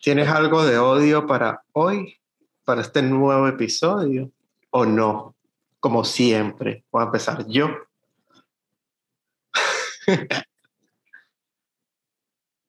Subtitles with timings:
[0.00, 2.16] ¿Tienes algo de odio para hoy,
[2.64, 4.30] para este nuevo episodio?
[4.70, 5.34] ¿O no?
[5.80, 7.68] Como siempre, voy a empezar yo.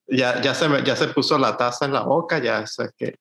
[0.08, 3.16] ya, ya, se me, ya se puso la taza en la boca, ya sé que...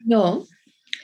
[0.00, 0.46] no,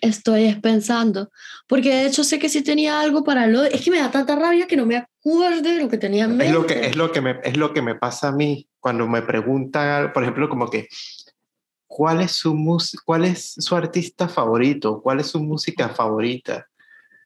[0.00, 1.30] estoy pensando,
[1.68, 3.62] porque de hecho sé que sí tenía algo para lo...
[3.62, 6.36] Es que me da tanta rabia que no me acuerdo de lo que tenía en
[6.36, 6.46] mente.
[6.46, 9.06] Es lo que, es lo que, me, es lo que me pasa a mí cuando
[9.06, 10.88] me preguntan, por ejemplo, como que,
[11.86, 12.56] ¿cuál es su,
[13.04, 15.00] cuál es su artista favorito?
[15.02, 16.66] ¿Cuál es su música favorita?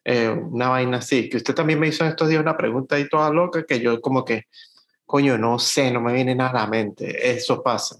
[0.04, 3.08] Eh, una vaina así, que usted también me hizo en estos días una pregunta ahí
[3.08, 4.44] toda loca que yo como que,
[5.06, 7.96] coño, no sé, no me viene nada a la mente, eso pasa.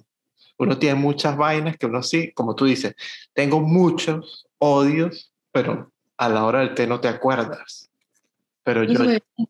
[0.59, 2.95] Uno tiene muchas vainas que uno sí, como tú dices,
[3.33, 7.91] tengo muchos odios, pero a la hora del té no te acuerdas.
[8.65, 8.99] Pero yo,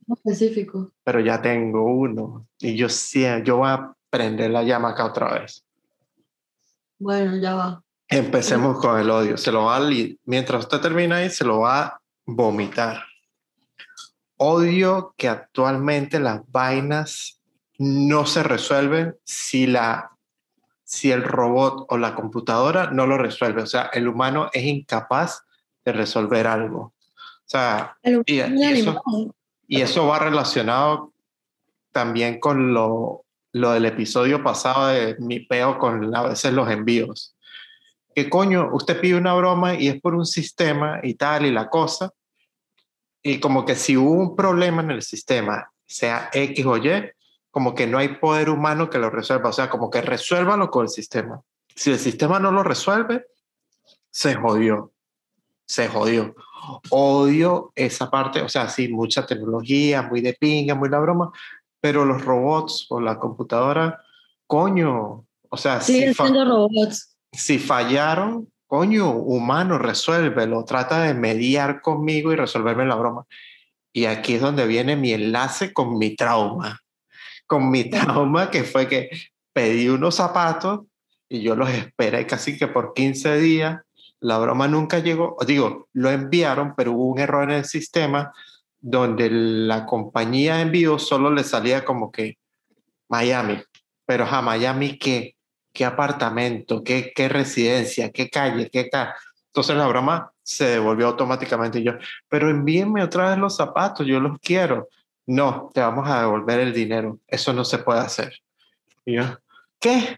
[0.09, 0.93] específico.
[1.05, 5.39] pero ya tengo uno y yo sí, yo voy a prender la llama acá otra
[5.39, 5.65] vez.
[6.99, 7.83] Bueno, ya va.
[8.09, 9.37] Empecemos con el odio.
[9.37, 9.91] Se lo va a,
[10.25, 13.05] mientras usted termina ahí, se lo va a vomitar.
[14.37, 17.41] Odio que actualmente las vainas
[17.79, 20.11] no se resuelven si la
[20.85, 23.63] si el robot o la computadora no lo resuelve.
[23.63, 25.43] O sea, el humano es incapaz
[25.85, 26.95] de resolver algo.
[27.47, 29.03] O sea, y, eso,
[29.69, 31.13] y, eso, va relacionado
[31.93, 37.37] también con lo, lo del episodio pasado de mi peo con a veces los envíos.
[38.15, 41.69] Que coño, usted pide una broma y es por un sistema y tal y la
[41.69, 42.13] cosa.
[43.23, 47.11] Y como que si hubo un problema en el sistema, sea X o Y,
[47.51, 49.51] como que no hay poder humano que lo resuelva.
[49.51, 51.43] O sea, como que resuélvalo con el sistema.
[51.75, 53.27] Si el sistema no lo resuelve,
[54.11, 54.93] se jodió.
[55.67, 56.35] Se jodió
[56.91, 61.31] odio esa parte, o sea, sí, mucha tecnología, muy de pinga, muy la broma,
[61.81, 64.01] pero los robots o la computadora,
[64.47, 67.17] coño, o sea, si, robots.
[67.33, 73.27] si fallaron, coño, humano, resuélvelo, trata de mediar conmigo y resolverme la broma.
[73.93, 76.81] Y aquí es donde viene mi enlace con mi trauma,
[77.47, 79.11] con mi trauma que fue que
[79.53, 80.81] pedí unos zapatos
[81.29, 83.81] y yo los esperé casi que por 15 días
[84.25, 88.33] la broma nunca llegó, digo, lo enviaron, pero hubo un error en el sistema
[88.81, 92.39] donde la compañía de envío solo le salía como que
[93.11, 93.63] Miami,
[94.07, 95.37] pero a Miami qué,
[95.75, 99.15] qué apartamento, qué, qué residencia, qué calle, qué ca
[99.49, 101.93] Entonces la broma se devolvió automáticamente y yo,
[102.27, 104.89] pero envíenme otra vez los zapatos, yo los quiero.
[105.27, 108.33] No, te vamos a devolver el dinero, eso no se puede hacer.
[109.05, 109.39] Y yo,
[109.79, 110.17] ¿qué?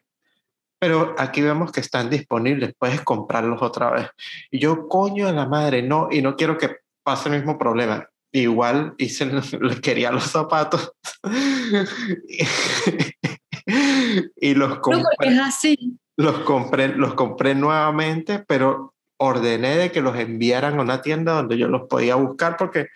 [0.78, 4.08] Pero aquí vemos que están disponibles, puedes comprarlos otra vez.
[4.50, 8.08] Y yo, coño de la madre, no, y no quiero que pase el mismo problema.
[8.32, 9.26] Igual hice,
[9.60, 10.92] le quería los zapatos
[14.36, 15.38] y los compré.
[15.42, 15.98] así.
[16.16, 21.56] Los compré, los compré nuevamente, pero ordené de que los enviaran a una tienda donde
[21.56, 22.88] yo los podía buscar porque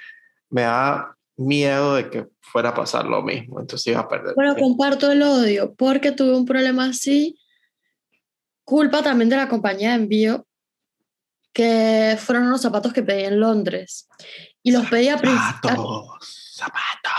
[0.51, 4.35] me da miedo de que fuera a pasar lo mismo, entonces iba a perder.
[4.35, 7.40] Bueno, comparto el odio porque tuve un problema así
[8.71, 10.47] culpa también de la compañía de envío,
[11.53, 14.09] que fueron unos zapatos que pedí en Londres.
[14.63, 16.07] Y los pedí a Zapatos,
[16.55, 17.13] zapatos.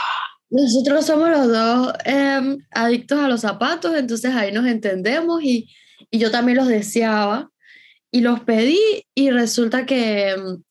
[0.50, 5.70] Nosotros somos los dos em, adictos a los zapatos, entonces ahí nos entendemos y,
[6.10, 7.50] y yo también los deseaba.
[8.14, 10.64] Y los pedí y resulta que em,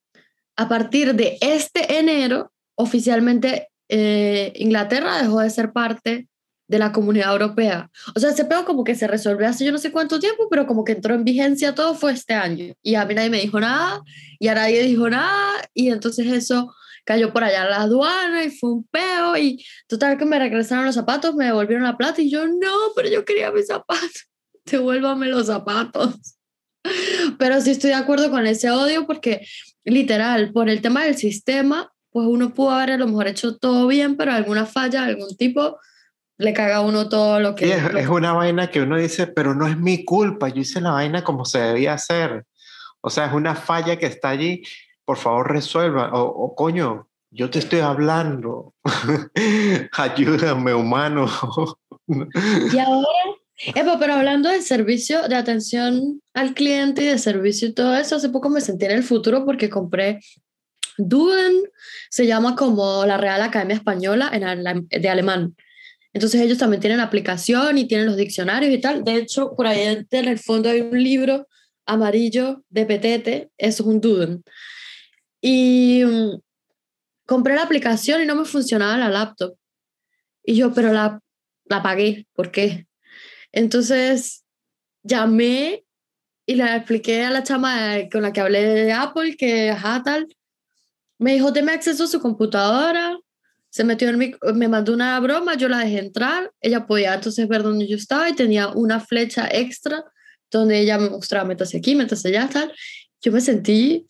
[0.56, 6.29] a partir de este enero, oficialmente eh, Inglaterra dejó de ser parte
[6.70, 7.90] de la comunidad europea.
[8.14, 10.68] O sea, ese pedo como que se resolvió hace yo no sé cuánto tiempo, pero
[10.68, 12.74] como que entró en vigencia todo fue este año.
[12.80, 14.00] Y a mí nadie me dijo nada,
[14.38, 16.72] y a nadie dijo nada, y entonces eso
[17.04, 20.84] cayó por allá a la aduana y fue un peo, y total que me regresaron
[20.84, 24.28] los zapatos, me devolvieron la plata, y yo, no, pero yo quería mis zapatos,
[24.64, 26.36] devuélvame los zapatos.
[27.38, 29.46] Pero sí estoy de acuerdo con ese odio porque
[29.84, 33.86] literal, por el tema del sistema, pues uno pudo haber a lo mejor hecho todo
[33.86, 35.78] bien, pero alguna falla, algún tipo,
[36.40, 37.70] le caga a uno todo lo que...
[37.70, 41.22] es, una vaina que uno dice, pero no es mi culpa, yo hice la vaina
[41.22, 42.46] como se debía hacer.
[43.02, 44.62] O sea, es una falla que está allí,
[45.04, 46.10] por favor resuelva.
[46.14, 48.74] O, coño, yo te estoy hablando,
[49.92, 51.28] ayúdame humano.
[52.72, 57.94] y ahora, pero hablando de servicio, de atención al cliente y de servicio y todo
[57.96, 60.20] eso, hace poco me sentí en el futuro porque compré
[60.96, 61.54] Duden,
[62.10, 65.54] se llama como la Real Academia Española en, de alemán.
[66.12, 69.04] Entonces ellos también tienen aplicación y tienen los diccionarios y tal.
[69.04, 71.46] De hecho, por ahí en el fondo hay un libro
[71.86, 74.42] amarillo de Petete, eso es un Duden.
[75.40, 76.40] Y mm,
[77.26, 79.54] compré la aplicación y no me funcionaba la laptop.
[80.42, 81.20] Y yo, pero la,
[81.66, 82.86] la pagué, ¿por qué?
[83.52, 84.44] Entonces
[85.02, 85.84] llamé
[86.46, 90.26] y le expliqué a la chama con la que hablé de Apple que, ajá, tal.
[91.18, 93.18] Me dijo, deme acceso a su computadora.
[93.70, 96.52] Se metió en mi, me mandó una broma, yo la dejé entrar.
[96.60, 100.04] Ella podía entonces ver dónde yo estaba y tenía una flecha extra
[100.50, 102.72] donde ella me mostraba, métase aquí, métase allá, tal.
[103.22, 104.06] Yo me sentí,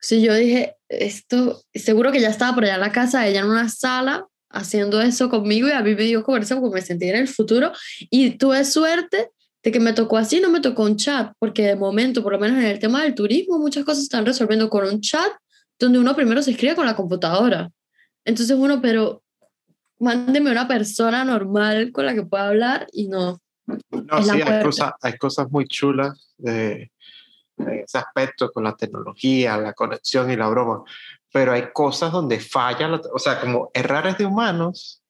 [0.00, 3.46] si yo dije, esto, seguro que ya estaba por allá en la casa, ella en
[3.46, 7.08] una sala haciendo eso conmigo y a mí me dio con eso porque me sentí
[7.08, 9.30] en el futuro y tuve suerte
[9.62, 12.38] de que me tocó así, no me tocó un chat, porque de momento, por lo
[12.38, 15.32] menos en el tema del turismo, muchas cosas están resolviendo con un chat
[15.78, 17.68] donde uno primero se escribe con la computadora.
[18.26, 19.22] Entonces uno, pero
[19.98, 23.40] mándeme una persona normal con la que pueda hablar y no.
[23.66, 26.92] No, sí, hay cosas, hay cosas muy chulas de,
[27.56, 30.84] de, ese aspecto con la tecnología, la conexión y la broma,
[31.32, 35.02] pero hay cosas donde falla, o sea, como errores de humanos,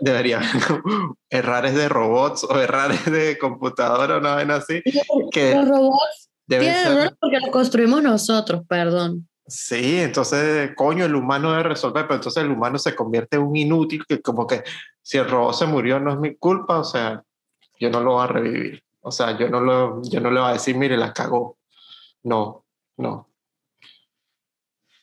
[0.00, 0.40] debería
[1.30, 4.82] errores de robots o errores de computadora, una vez así.
[5.30, 9.28] Que los robots tienen errores porque los construimos nosotros, perdón.
[9.46, 13.56] Sí, entonces, coño, el humano debe resolver, pero entonces el humano se convierte en un
[13.56, 14.62] inútil, que como que
[15.02, 17.22] si el robot se murió no es mi culpa, o sea,
[17.78, 18.82] yo no lo voy a revivir.
[19.00, 21.58] O sea, yo no, lo, yo no le voy a decir, mire, la cagó.
[22.22, 22.64] No,
[22.96, 23.28] no.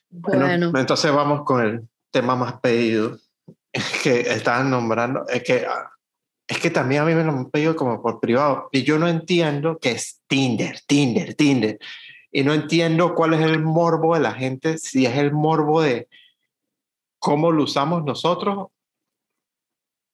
[0.08, 0.72] Bueno.
[0.76, 3.18] entonces vamos con el tema más pedido
[4.02, 5.26] que estaban nombrando.
[5.28, 5.66] Es que,
[6.48, 8.68] es que también a mí me lo han pedido como por privado.
[8.72, 11.78] Y yo no entiendo qué es Tinder, Tinder, Tinder.
[12.32, 16.08] Y no entiendo cuál es el morbo de la gente, si es el morbo de
[17.18, 18.68] cómo lo usamos nosotros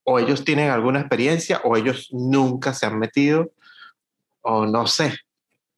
[0.05, 3.53] o ellos tienen alguna experiencia o ellos nunca se han metido
[4.41, 5.15] o no sé,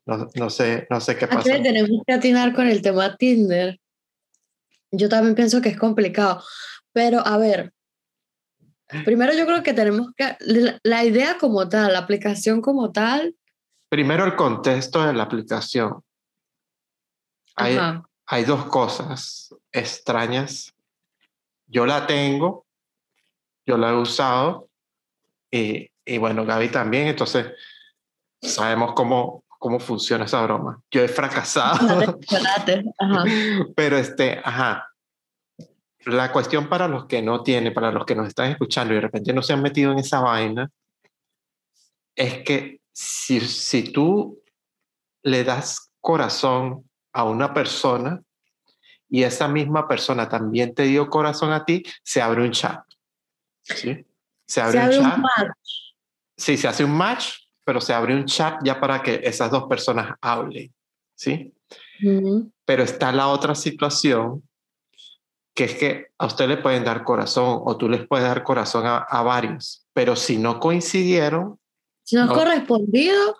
[0.06, 1.62] no, no sé, no sé qué pasa.
[1.62, 3.80] tenemos que atinar con el tema Tinder.
[4.90, 6.42] Yo también pienso que es complicado,
[6.92, 7.72] pero a ver,
[9.04, 10.36] primero yo creo que tenemos que,
[10.82, 13.34] la, idea como tal, la aplicación como tal.
[13.88, 16.02] Primero el contexto de la aplicación.
[17.58, 17.78] Hay,
[18.26, 20.74] hay dos cosas extrañas.
[21.66, 22.66] Yo la tengo,
[23.66, 24.68] yo la he usado
[25.50, 27.52] y, y bueno, Gaby también, entonces
[28.40, 30.82] sabemos cómo, cómo funciona esa broma.
[30.90, 32.18] Yo he fracasado.
[33.76, 34.88] Pero este, ajá.
[36.04, 39.02] La cuestión para los que no tienen, para los que nos están escuchando y de
[39.02, 40.70] repente no se han metido en esa vaina,
[42.14, 44.42] es que si, si tú
[45.22, 46.87] le das corazón
[47.18, 48.22] a una persona
[49.08, 52.80] y esa misma persona también te dio corazón a ti, se abre un chat.
[53.64, 54.06] ¿sí?
[54.46, 55.18] Se abre, un, chat.
[56.36, 57.30] Sí, se hace un match,
[57.64, 60.72] pero se abre un chat ya para que esas dos personas hablen,
[61.16, 61.52] ¿sí?
[62.64, 64.48] Pero está la otra situación,
[65.56, 68.84] que es que a usted le pueden dar corazón o tú les puedes dar corazón
[68.86, 71.58] a, varios, pero si no coincidieron...
[72.04, 73.36] Si no, no correspondido...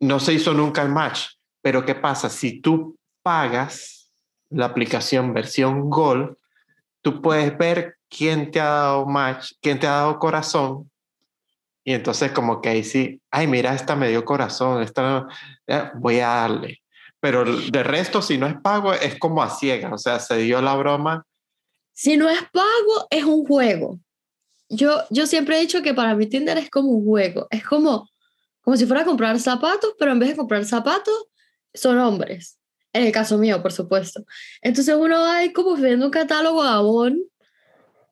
[0.00, 1.26] No se hizo nunca el match,
[1.62, 2.28] pero ¿qué pasa?
[2.28, 4.12] Si tú pagas
[4.50, 6.36] la aplicación versión Gold,
[7.02, 10.90] tú puedes ver quién te ha dado match, quién te ha dado corazón.
[11.84, 15.26] Y entonces como que ahí sí, ay, mira, esta me dio corazón, esta
[15.94, 16.82] voy a darle.
[17.20, 20.60] Pero de resto, si no es pago, es como a ciegas, o sea, se dio
[20.60, 21.26] la broma.
[21.92, 23.98] Si no es pago, es un juego.
[24.68, 28.08] Yo, yo siempre he dicho que para mí Tinder es como un juego, es como,
[28.62, 31.26] como si fuera a comprar zapatos, pero en vez de comprar zapatos,
[31.74, 32.58] son hombres.
[32.92, 34.24] En el caso mío, por supuesto.
[34.62, 37.30] Entonces uno va ahí como viendo un catálogo de Avon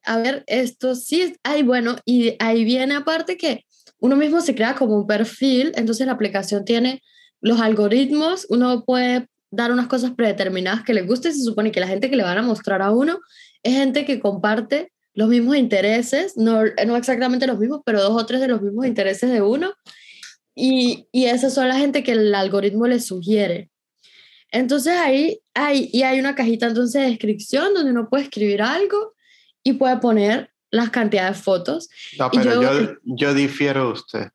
[0.09, 3.67] a ver, esto sí, ay, bueno, y ahí viene aparte que
[4.01, 7.03] uno mismo se crea como un perfil, entonces la aplicación tiene
[7.43, 11.89] los algoritmos, uno puede dar unas cosas predeterminadas que le guste, se supone que la
[11.89, 13.21] gente que le van a mostrar a uno
[13.63, 18.25] es gente que comparte los mismos intereses, no, no exactamente los mismos, pero dos o
[18.25, 19.75] tres de los mismos intereses de uno,
[20.59, 23.71] y, y esas son la gente que el algoritmo le sugiere.
[24.51, 29.15] Entonces ahí hay, y hay una cajita entonces de descripción donde uno puede escribir algo
[29.63, 31.89] y puede poner las cantidades de fotos.
[32.19, 34.29] No, pero yo, yo, difiero de usted.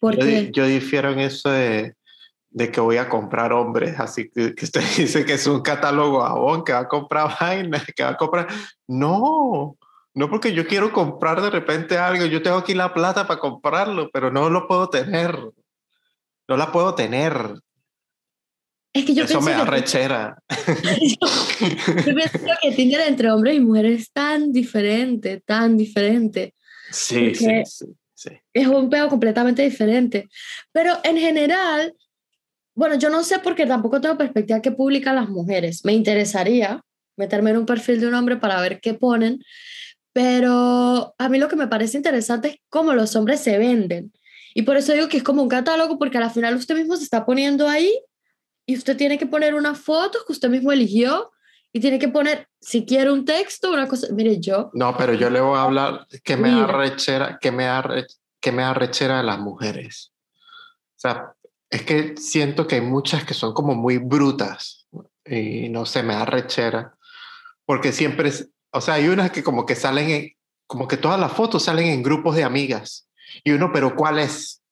[0.00, 0.50] ¿Por yo, qué?
[0.52, 1.94] Yo difiero en eso de,
[2.50, 6.24] de, que voy a comprar hombres, así que, que, usted dice que es un catálogo
[6.24, 8.48] abón, que va a comprar vainas, que va a comprar...
[8.86, 9.76] No,
[10.14, 14.10] no porque yo quiero comprar de repente algo, yo tengo aquí la plata para comprarlo,
[14.12, 15.38] pero no lo puedo tener.
[16.48, 17.54] No la puedo tener.
[18.92, 20.36] Es que yo Eso me arrechera.
[20.86, 21.26] yo,
[22.06, 26.54] yo pienso que Tinder entre hombres y mujeres es tan diferente, tan diferente.
[26.90, 30.28] Sí, sí, sí, sí, Es un pedo completamente diferente.
[30.72, 31.94] Pero en general,
[32.74, 35.84] bueno, yo no sé porque tampoco tengo perspectiva que publican las mujeres.
[35.84, 36.82] Me interesaría
[37.16, 39.38] meterme en un perfil de un hombre para ver qué ponen.
[40.18, 44.12] Pero a mí lo que me parece interesante es cómo los hombres se venden.
[44.52, 47.04] Y por eso digo que es como un catálogo, porque al final usted mismo se
[47.04, 47.96] está poniendo ahí
[48.66, 51.30] y usted tiene que poner una foto que usted mismo eligió
[51.72, 54.08] y tiene que poner, si quiere un texto, una cosa.
[54.10, 54.72] Mire, yo.
[54.74, 58.08] No, pero yo le voy a hablar que me arrechera, que me, arre,
[58.40, 60.12] que me arrechera a las mujeres.
[60.96, 61.32] O sea,
[61.70, 64.88] es que siento que hay muchas que son como muy brutas
[65.24, 66.96] y no sé, me arrechera.
[67.64, 68.32] Porque siempre,
[68.70, 70.32] o sea, hay unas que como que salen, en,
[70.66, 73.08] como que todas las fotos salen en grupos de amigas.
[73.44, 74.62] Y uno, pero ¿cuál es?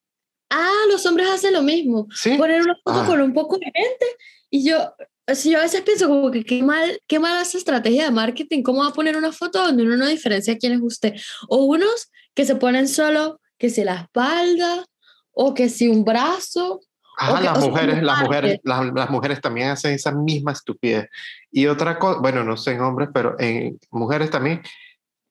[0.50, 2.06] Ah, los hombres hacen lo mismo.
[2.14, 2.36] ¿Sí?
[2.36, 3.06] Poner una foto Ah.
[3.06, 4.06] con un poco de gente
[4.50, 4.94] y yo,
[5.34, 8.62] si yo a veces pienso como que qué mal, qué mala esa estrategia de marketing,
[8.62, 11.14] cómo va a poner una foto donde uno no diferencia quién es usted.
[11.48, 14.86] O unos que se ponen solo que si la espalda
[15.32, 16.80] o que si un brazo.
[17.16, 21.08] Ajá, las mujeres, las mujeres, las, las mujeres también hacen esa misma estupidez.
[21.50, 24.62] Y otra cosa, bueno, no sé en hombres, pero en mujeres también,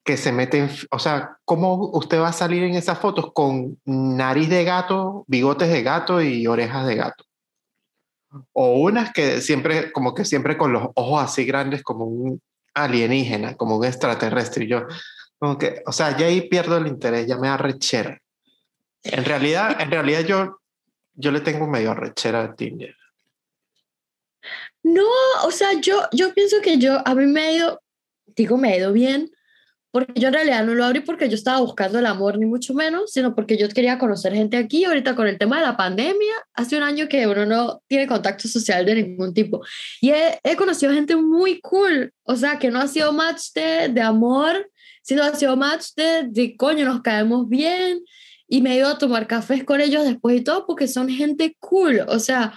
[0.03, 4.49] que se meten, o sea, ¿cómo usted va a salir en esas fotos con nariz
[4.49, 7.23] de gato, bigotes de gato y orejas de gato?
[8.53, 12.41] O unas que siempre, como que siempre con los ojos así grandes como un
[12.75, 14.65] alienígena, como un extraterrestre.
[14.65, 14.85] Y yo,
[15.39, 18.19] como que, o sea, ya ahí pierdo el interés, ya me da rechera.
[19.03, 20.59] En realidad, en realidad yo,
[21.15, 22.95] yo le tengo medio arrechera a Tinder.
[24.83, 25.07] No,
[25.43, 27.81] o sea, yo, yo pienso que yo, a mí me ha ido,
[28.35, 29.31] digo, me ha ido bien,
[29.95, 32.73] porque yo en realidad no lo abrí porque yo estaba buscando el amor, ni mucho
[32.73, 34.83] menos, sino porque yo quería conocer gente aquí.
[34.83, 38.49] Ahorita con el tema de la pandemia, hace un año que uno no tiene contacto
[38.49, 39.63] social de ningún tipo.
[40.01, 43.87] Y he, he conocido gente muy cool, o sea, que no ha sido match de,
[43.87, 44.69] de amor,
[45.01, 48.03] sino ha sido match de, de coño, nos caemos bien.
[48.47, 51.55] Y me he ido a tomar cafés con ellos después y todo, porque son gente
[51.59, 52.53] cool, o sea,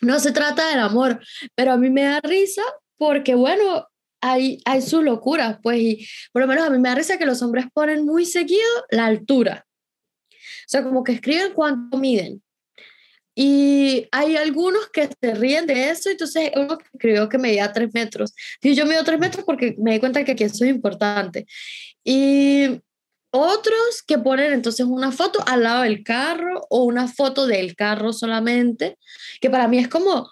[0.00, 1.20] no se trata del amor,
[1.54, 2.62] pero a mí me da risa
[2.96, 3.86] porque, bueno,
[4.20, 7.26] hay, hay sus locuras, pues, y por lo menos a mí me da risa que
[7.26, 9.66] los hombres ponen muy seguido la altura.
[10.30, 12.42] O sea, como que escriben cuánto miden.
[13.34, 17.90] Y hay algunos que se ríen de eso, entonces uno que escribió que medía tres
[17.94, 18.34] metros.
[18.60, 21.46] Y yo mido tres metros porque me di cuenta que aquí eso es importante.
[22.04, 22.80] Y
[23.30, 28.12] otros que ponen entonces una foto al lado del carro o una foto del carro
[28.12, 28.98] solamente,
[29.40, 30.30] que para mí es como,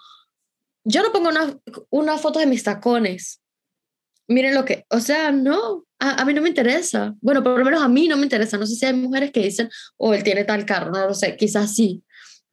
[0.83, 1.57] yo no pongo una,
[1.89, 3.41] una foto de mis tacones.
[4.27, 7.15] Miren lo que, o sea, no, a, a, mí no me interesa.
[7.21, 8.57] Bueno, por lo menos a mí no me interesa.
[8.57, 11.13] No sé si hay mujeres que dicen, o oh, él tiene tal carro, no lo
[11.13, 12.03] sé, quizás sí.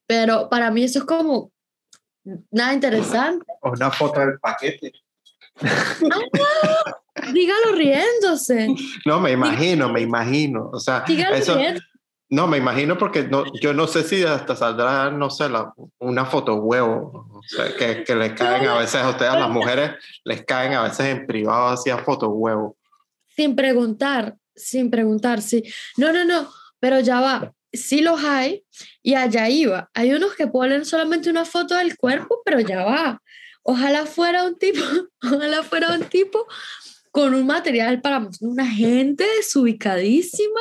[0.06, 1.52] Pero para mí eso es como
[2.50, 3.44] nada interesante.
[3.60, 4.92] O una foto del paquete.
[5.58, 7.00] Ah,
[7.32, 8.68] dígalo riéndose.
[9.04, 10.70] No, me imagino, me imagino.
[10.72, 11.58] O sea, dígalo eso.
[12.28, 16.24] No, me imagino porque no, yo no sé si hasta saldrá, no sé, la, una
[16.24, 19.92] foto huevo, o sea, que, que le caen a veces a ustedes, a las mujeres,
[20.24, 22.76] les caen a veces en privado hacia foto huevo.
[23.36, 25.62] Sin preguntar, sin preguntar, sí.
[25.96, 28.64] No, no, no, pero ya va, sí los hay
[29.02, 29.88] y allá iba.
[29.94, 33.22] Hay unos que ponen solamente una foto del cuerpo, pero ya va.
[33.62, 34.80] Ojalá fuera un tipo,
[35.22, 36.46] ojalá fuera un tipo
[37.16, 40.60] con un material para una gente desubicadísima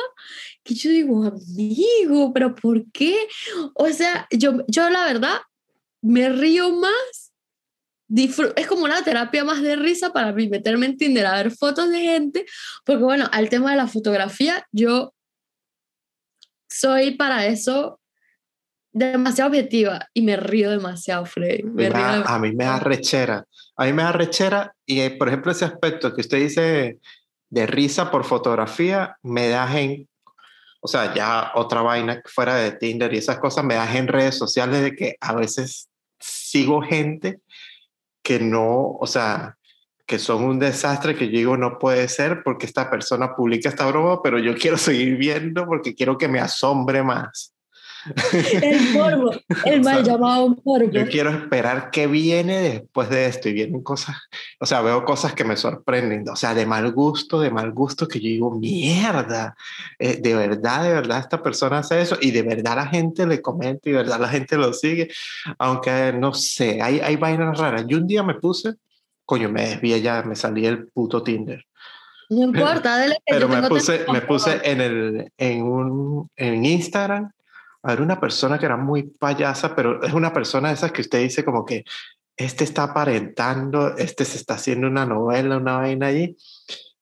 [0.64, 3.28] que yo digo, amigo, pero ¿por qué?
[3.74, 5.36] O sea, yo, yo la verdad
[6.00, 7.34] me río más.
[8.56, 11.90] Es como una terapia más de risa para mí meterme en Tinder a ver fotos
[11.90, 12.46] de gente,
[12.86, 15.12] porque bueno, al tema de la fotografía, yo
[16.70, 18.00] soy para eso
[18.96, 21.62] demasiado objetiva y me río demasiado, Freddy.
[21.64, 23.44] Me Me da- río a mí me da rechera.
[23.76, 26.98] A mí me da rechera y, eh, por ejemplo, ese aspecto que usted dice
[27.50, 30.08] de risa por fotografía, me da en,
[30.80, 34.36] o sea, ya otra vaina fuera de Tinder y esas cosas, me da en redes
[34.36, 35.88] sociales de que a veces
[36.18, 37.40] sigo gente
[38.22, 39.56] que no, o sea,
[40.06, 43.86] que son un desastre que yo digo no puede ser porque esta persona publica esta
[43.86, 47.52] broma, pero yo quiero seguir viendo porque quiero que me asombre más.
[48.62, 49.32] El morbo,
[49.64, 50.90] el mal llamado morbo.
[50.90, 54.16] Yo quiero esperar qué viene después de esto y vienen cosas,
[54.60, 58.06] o sea, veo cosas que me sorprenden, o sea, de mal gusto, de mal gusto,
[58.06, 59.56] que yo digo, mierda,
[59.98, 63.42] eh, de verdad, de verdad esta persona hace eso y de verdad la gente le
[63.42, 65.08] comenta y de verdad la gente lo sigue,
[65.58, 67.84] aunque no sé, hay, hay vainas raras.
[67.86, 68.74] Yo un día me puse,
[69.24, 71.64] coño, me desvié ya, me salí el puto Tinder.
[72.28, 77.30] No importa, que Pero me puse, me puse en, el, en, un, en Instagram
[77.86, 81.02] a ver una persona que era muy payasa, pero es una persona de esas que
[81.02, 81.84] usted dice como que
[82.36, 86.36] este está aparentando, este se está haciendo una novela, una vaina allí.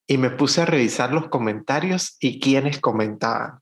[0.07, 3.59] Y me puse a revisar los comentarios y quiénes comentaban.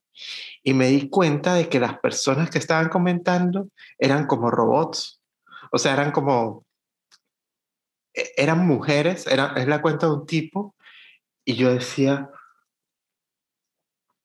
[0.62, 5.20] Y me di cuenta de que las personas que estaban comentando eran como robots.
[5.70, 6.64] O sea, eran como...
[8.14, 10.74] e- Eran mujeres, era, es la cuenta de un tipo.
[11.44, 12.28] Y yo decía,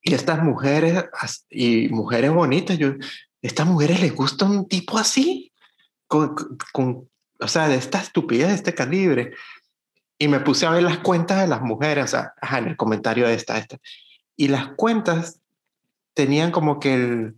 [0.02, 1.04] Y estas mujeres,
[1.50, 2.92] y mujeres bonitas, yo,
[3.42, 5.52] estas mujeres les gusta un tipo así,
[6.06, 6.34] con,
[6.72, 7.08] con,
[7.40, 9.34] o sea, de esta estupidez, de este calibre.
[10.18, 12.76] Y me puse a ver las cuentas de las mujeres, o sea, ajá, en el
[12.76, 13.78] comentario de esta, esta.
[14.36, 15.40] Y las cuentas
[16.14, 17.32] tenían como que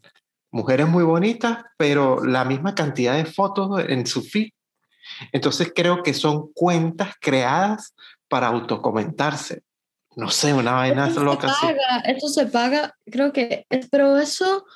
[0.51, 4.51] mujeres muy bonitas, pero la misma cantidad de fotos en su feed.
[5.33, 7.95] Entonces creo que son cuentas creadas
[8.29, 9.63] para autocomentarse.
[10.17, 11.53] No sé, una vaina esto loca.
[11.53, 14.67] Se paga, Esto se paga, creo que, pero eso,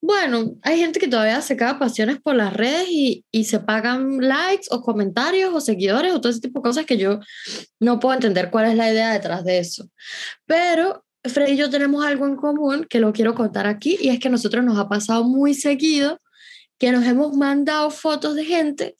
[0.00, 4.18] bueno, hay gente que todavía se caga pasiones por las redes y, y se pagan
[4.20, 7.20] likes o comentarios o seguidores o todo ese tipo de cosas que yo
[7.78, 9.88] no puedo entender cuál es la idea detrás de eso.
[10.46, 14.18] Pero Fred y yo tenemos algo en común que lo quiero contar aquí y es
[14.18, 16.18] que a nosotros nos ha pasado muy seguido
[16.78, 18.96] que nos hemos mandado fotos de gente,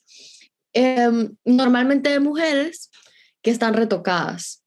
[0.73, 2.91] em, normalmente de mujeres,
[3.41, 4.60] que están retocadas.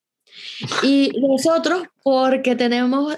[0.82, 3.16] Y nosotros, porque tenemos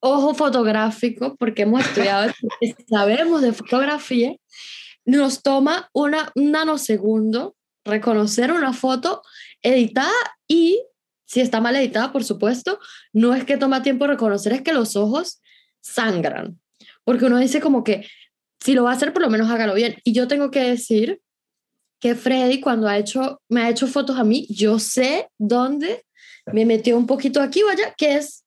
[0.00, 2.32] ojo fotográfico, porque hemos estudiado,
[2.88, 4.36] sabemos de fotografía,
[5.04, 9.22] nos toma un nanosegundo reconocer una foto
[9.62, 10.12] editada
[10.48, 10.82] y
[11.26, 12.78] si está mal editada, por supuesto,
[13.12, 15.40] no es que toma tiempo reconocer, es que los ojos
[15.80, 16.60] sangran.
[17.04, 18.06] Porque uno dice como que
[18.60, 19.96] si lo va a hacer, por lo menos hágalo bien.
[20.04, 21.20] Y yo tengo que decir
[22.04, 26.04] que Freddy, cuando ha hecho, me ha hecho fotos a mí, yo sé dónde
[26.52, 28.44] me metió un poquito aquí o allá, que es,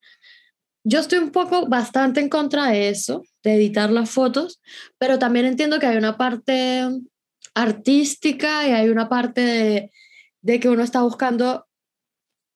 [0.83, 4.61] yo estoy un poco bastante en contra de eso, de editar las fotos,
[4.99, 6.83] pero también entiendo que hay una parte
[7.55, 9.91] artística y hay una parte de,
[10.41, 11.65] de que uno está buscando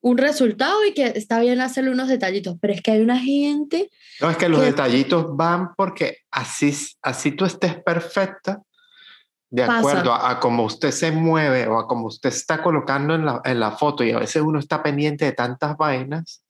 [0.01, 3.89] un resultado y que está bien hacerle unos detallitos, pero es que hay una gente...
[4.19, 8.61] No, es que los detallitos van porque así, así tú estés perfecta,
[9.51, 13.41] de acuerdo a, cómo usted se mueve o a cómo usted está colocando en la,
[13.43, 14.03] en la foto.
[14.03, 16.43] Y a veces uno está pendiente de tantas vainas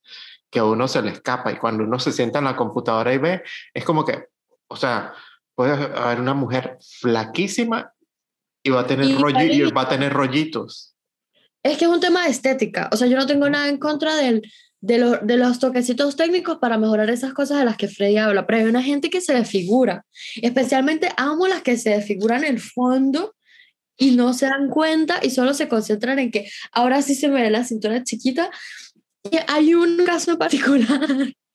[0.51, 1.51] que a uno se le escapa.
[1.51, 4.27] Y cuando uno se sienta en la computadora y ve, es como que,
[4.67, 5.13] o sea,
[5.55, 7.91] puede haber una mujer flaquísima
[8.63, 10.95] y va a tener, y va a tener rollitos.
[11.63, 12.87] Es que es un tema de estética.
[12.91, 14.43] O sea, yo no tengo nada en contra del,
[14.82, 18.60] de, de los toquecitos técnicos para mejorar esas cosas de las que Freddy habla, pero
[18.60, 20.06] hay una gente que se desfigura.
[20.41, 23.36] Especialmente amo las que se desfiguran en el fondo
[23.98, 27.41] y no se dan cuenta y solo se concentran en que ahora sí se me
[27.41, 28.50] ve la cintura chiquita.
[29.24, 31.00] Y hay un caso particular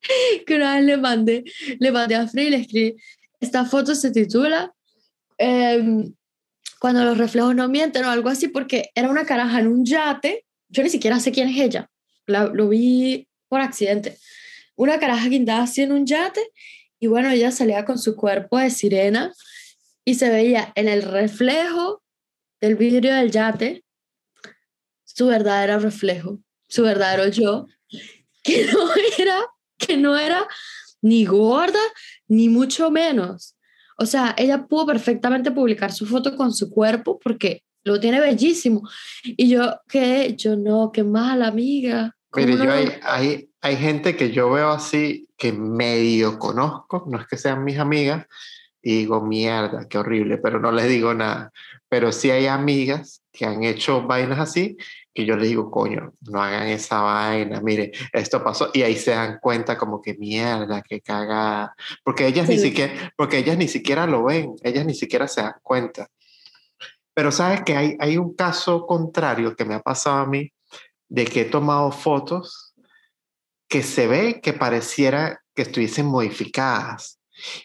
[0.47, 1.45] que una vez le mandé,
[1.81, 2.97] le mandé a Freddy y le escribí,
[3.41, 4.73] esta foto se titula
[5.39, 6.15] em,
[6.79, 10.45] cuando los reflejos no mienten o algo así, porque era una caraja en un yate,
[10.69, 11.91] yo ni siquiera sé quién es ella,
[12.27, 14.19] lo vi por accidente,
[14.75, 16.41] una caraja guindada así en un yate
[16.99, 19.33] y bueno, ella salía con su cuerpo de sirena
[20.05, 22.03] y se veía en el reflejo
[22.61, 23.85] del vidrio del yate
[25.05, 27.67] su verdadero reflejo, su verdadero yo,
[28.43, 29.39] que no era,
[29.79, 30.47] que no era
[31.01, 31.81] ni gorda,
[32.29, 33.57] ni mucho menos.
[33.99, 38.83] O sea, ella pudo perfectamente publicar su foto con su cuerpo porque lo tiene bellísimo.
[39.25, 40.35] Y yo, ¿qué?
[40.37, 42.16] Yo no, qué mala amiga.
[42.37, 47.27] Mire, yo hay, hay, hay gente que yo veo así, que medio conozco, no es
[47.27, 48.27] que sean mis amigas,
[48.83, 51.51] y digo, mierda, qué horrible, pero no les digo nada.
[51.89, 54.77] Pero sí hay amigas que han hecho vainas así
[55.17, 59.13] que yo les digo, coño, no hagan esa vaina, mire, esto pasó, y ahí se
[59.13, 64.07] dan cuenta como que mierda, que cagada, porque ellas ni siquiera, porque ellas ni siquiera
[64.07, 66.09] lo ven, ellas ni siquiera se dan cuenta.
[67.15, 70.53] Pero sabes que hay, hay un caso contrario que me ha pasado a mí,
[71.09, 72.75] de que he tomado fotos
[73.69, 77.19] que se ve que pareciera que estuviesen modificadas,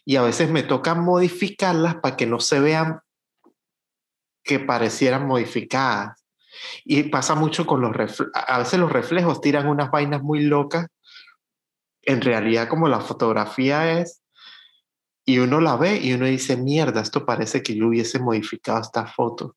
[0.05, 2.99] y a veces me toca modificarlas para que no se vean
[4.43, 6.25] que parecieran modificadas.
[6.83, 8.33] Y pasa mucho con los reflejos.
[8.33, 10.87] A veces los reflejos tiran unas vainas muy locas.
[12.01, 14.21] En realidad, como la fotografía es,
[15.23, 19.05] y uno la ve y uno dice, mierda, esto parece que yo hubiese modificado esta
[19.05, 19.55] foto.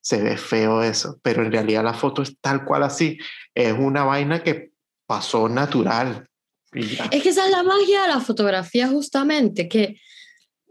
[0.00, 3.18] Se ve feo eso, pero en realidad la foto es tal cual así.
[3.54, 4.70] Es una vaina que
[5.06, 6.26] pasó natural.
[6.72, 9.96] Es que esa es la magia de la fotografía justamente, que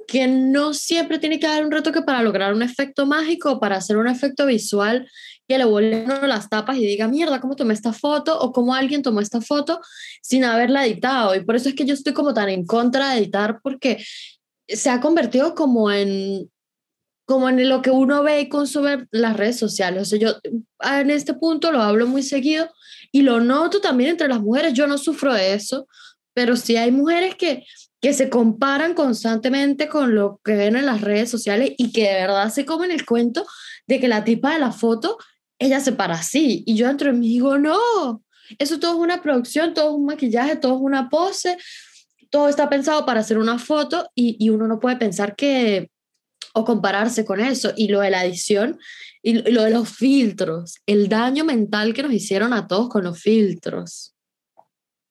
[0.09, 3.95] que no siempre tiene que dar un retoque para lograr un efecto mágico, para hacer
[3.95, 5.07] un efecto visual
[5.47, 8.39] que le vuelva uno las tapas y diga, mierda, ¿cómo tomé esta foto?
[8.39, 9.79] O cómo alguien tomó esta foto
[10.21, 11.35] sin haberla editado.
[11.35, 14.03] Y por eso es que yo estoy como tan en contra de editar, porque
[14.67, 16.49] se ha convertido como en
[17.29, 20.01] como en lo que uno ve y consume las redes sociales.
[20.01, 20.33] O sea, yo
[20.97, 22.73] en este punto lo hablo muy seguido
[23.11, 24.73] y lo noto también entre las mujeres.
[24.73, 25.87] Yo no sufro de eso,
[26.33, 27.67] pero sí hay mujeres que
[28.01, 32.13] que se comparan constantemente con lo que ven en las redes sociales y que de
[32.13, 33.45] verdad se comen el cuento
[33.87, 35.17] de que la tipa de la foto,
[35.59, 36.63] ella se para así.
[36.65, 38.23] Y yo entro y me digo, no,
[38.57, 41.57] Eso todo es una producción, todo es un maquillaje, todo es una pose,
[42.31, 45.91] todo está pensado para hacer una foto y, y uno no puede pensar que
[46.53, 47.71] o compararse con eso.
[47.75, 48.79] Y lo de la edición
[49.21, 53.19] y lo de los filtros, el daño mental que nos hicieron a todos con los
[53.19, 54.15] filtros.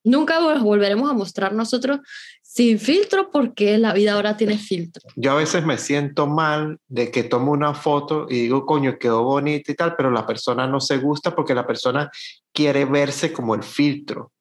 [0.04, 2.00] Nunca nos volveremos a mostrar nosotros
[2.42, 5.02] sin filtro porque la vida ahora tiene filtro.
[5.14, 9.22] Yo a veces me siento mal de que tomo una foto y digo, coño, quedó
[9.22, 12.10] bonita y tal, pero la persona no se gusta porque la persona
[12.52, 14.32] quiere verse como el filtro.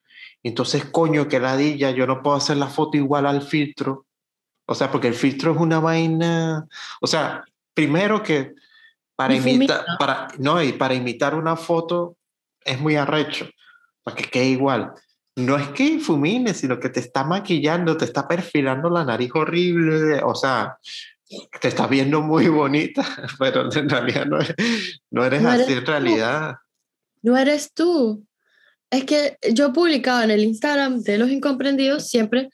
[0.42, 4.07] Entonces, coño, que ladilla, yo no puedo hacer la foto igual al filtro.
[4.68, 6.68] O sea, porque el filtro es una vaina.
[7.02, 8.54] O sea, primero que
[9.16, 12.18] para imitar, para, no, y para imitar una foto
[12.64, 13.50] es muy arrecho,
[14.04, 14.94] para que quede igual
[15.38, 20.20] no es que infumine, sino que te está maquillando, te está perfilando la nariz horrible,
[20.24, 20.78] o sea,
[21.62, 23.06] te estás viendo muy bonita,
[23.40, 24.40] pero en realidad no,
[25.12, 26.56] no eres así en realidad.
[27.22, 28.26] No eres tú.
[28.90, 32.50] Es que yo he publicado en el Instagram de los incomprendidos siempre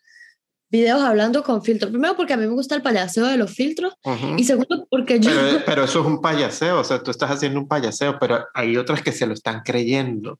[0.74, 1.92] videos hablando con filtros.
[1.92, 3.94] Primero porque a mí me gusta el payaseo de los filtros
[4.36, 5.30] y segundo porque yo...
[5.30, 8.76] Pero, pero, eso es un payaseo, o sea, tú estás haciendo un payaseo, pero hay
[8.76, 10.40] otras que se lo están creyendo.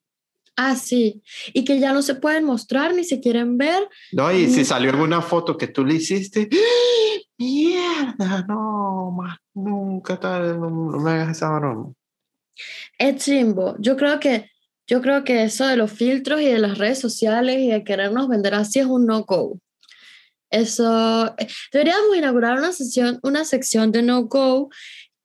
[0.56, 1.22] Ah, sí.
[1.54, 3.88] Y que ya no se pueden mostrar ni se quieren ver.
[4.12, 7.22] No, y si salió alguna foto que tú le hiciste, ¡Ah!
[7.38, 11.94] mierda, no, más nunca tal, no, me hagas esa broma.
[12.98, 13.76] Es chimbo.
[13.80, 14.50] Yo creo que
[14.88, 18.28] yo creo que eso de los filtros y de las redes sociales y de querernos
[18.28, 19.60] vender así es un no-go.
[20.54, 24.70] Eso, eh, deberíamos inaugurar una sesión, una sección de no-go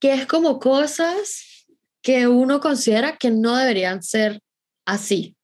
[0.00, 1.66] que es como cosas
[2.00, 4.40] que uno considera que no deberían ser
[4.86, 5.36] así.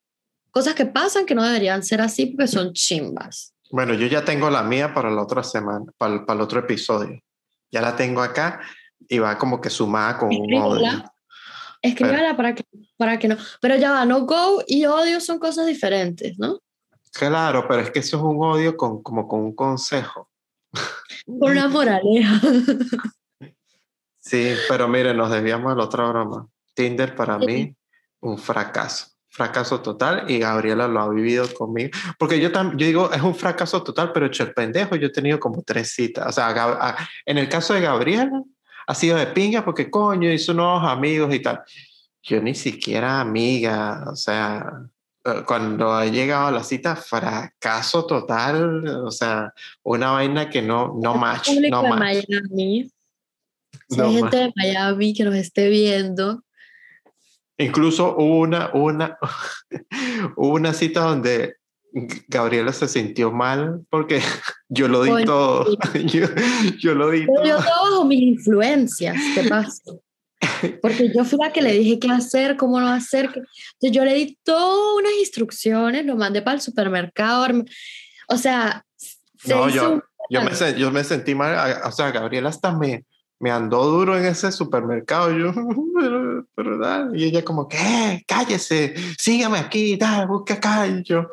[0.51, 3.53] Cosas que pasan que no deberían ser así porque son chimbas.
[3.71, 7.21] Bueno, yo ya tengo la mía para la otra semana, para, el, otro episodio.
[7.71, 8.63] Ya la tengo acá
[9.07, 11.05] y va como que sumada con un odio.
[11.83, 12.65] Escríbala para que,
[12.97, 13.37] para que no.
[13.61, 16.61] Pero ya va, no go y odio son cosas diferentes, ¿no?
[17.15, 20.29] Claro, pero es que eso es un odio con, como con un consejo.
[21.27, 22.41] Con una moraleja.
[24.19, 26.49] Sí, pero mire, nos desviamos de la otra broma.
[26.75, 27.77] Tinder para mí,
[28.21, 31.91] un fracaso fracaso total y Gabriela lo ha vivido conmigo.
[32.19, 35.13] Porque yo, también yo digo, es un fracaso total, pero hecho el pendejo, yo he
[35.13, 36.29] tenido como tres citas.
[36.29, 36.97] O sea,
[37.27, 38.43] en el caso de Gabriela,
[38.87, 41.63] ha sido de pinga porque coño, hizo nuevos amigos y tal.
[42.23, 44.71] Yo ni siquiera amiga, o sea,
[45.47, 51.15] cuando he llegado a la cita, fracaso total, o sea, una vaina que no, no
[51.15, 51.51] match.
[51.71, 52.27] No match.
[52.29, 52.91] Miami.
[53.89, 56.45] Si hay gente de Miami que nos esté viendo,
[57.57, 59.17] Incluso hubo una, una,
[60.37, 61.57] una cita donde
[62.27, 64.21] Gabriela se sintió mal porque
[64.69, 65.77] yo lo di todo.
[66.81, 67.45] Yo, lo di todo.
[67.45, 69.83] Yo todo bajo mis influencias, ¿qué pasa?
[70.83, 73.27] Porque yo fui la que le dije qué hacer, cómo no hacer.
[73.27, 77.65] Entonces yo le di todas unas instrucciones, lo mandé para el supermercado.
[78.29, 78.85] O sea,
[79.47, 81.83] no, yo, yo, me, yo me sentí mal.
[81.85, 83.05] O sea, Gabriela hasta me,
[83.39, 85.31] me andó duro en ese supermercado.
[85.37, 85.53] Yo,
[86.01, 88.23] pero, pero Y ella como, ¿qué?
[88.27, 90.87] Cállese, sígame aquí, dale, busca acá.
[90.87, 91.29] Y yo,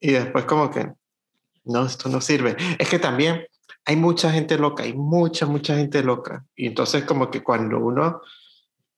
[0.00, 0.90] y después como que,
[1.64, 2.56] no, esto no sirve.
[2.78, 3.44] Es que también
[3.90, 6.44] hay mucha gente loca, hay mucha, mucha gente loca.
[6.54, 8.20] Y entonces como que cuando uno,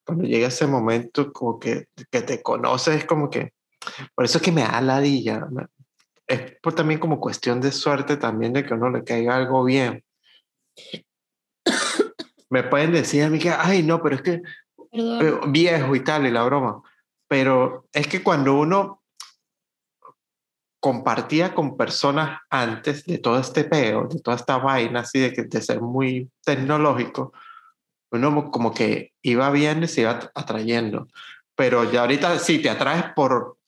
[0.05, 3.52] cuando llega ese momento como que, que te conoces, como que,
[4.14, 5.46] por eso es que me da ladilla.
[6.26, 10.05] Es por también como cuestión de suerte también de que uno le caiga algo bien
[12.52, 14.42] me pueden decir a mí que, ay, no, pero es que
[14.92, 16.83] eh, viejo y tal, y la broma.
[17.26, 19.02] Pero es que cuando uno
[20.83, 25.45] compartía con personas antes de todo este peo, de toda esta vaina así de, que,
[25.45, 27.33] de ser muy tecnológico,
[28.11, 31.07] uno como que iba viendo y se iba atrayendo.
[31.55, 33.59] Pero ya ahorita sí, te atraes por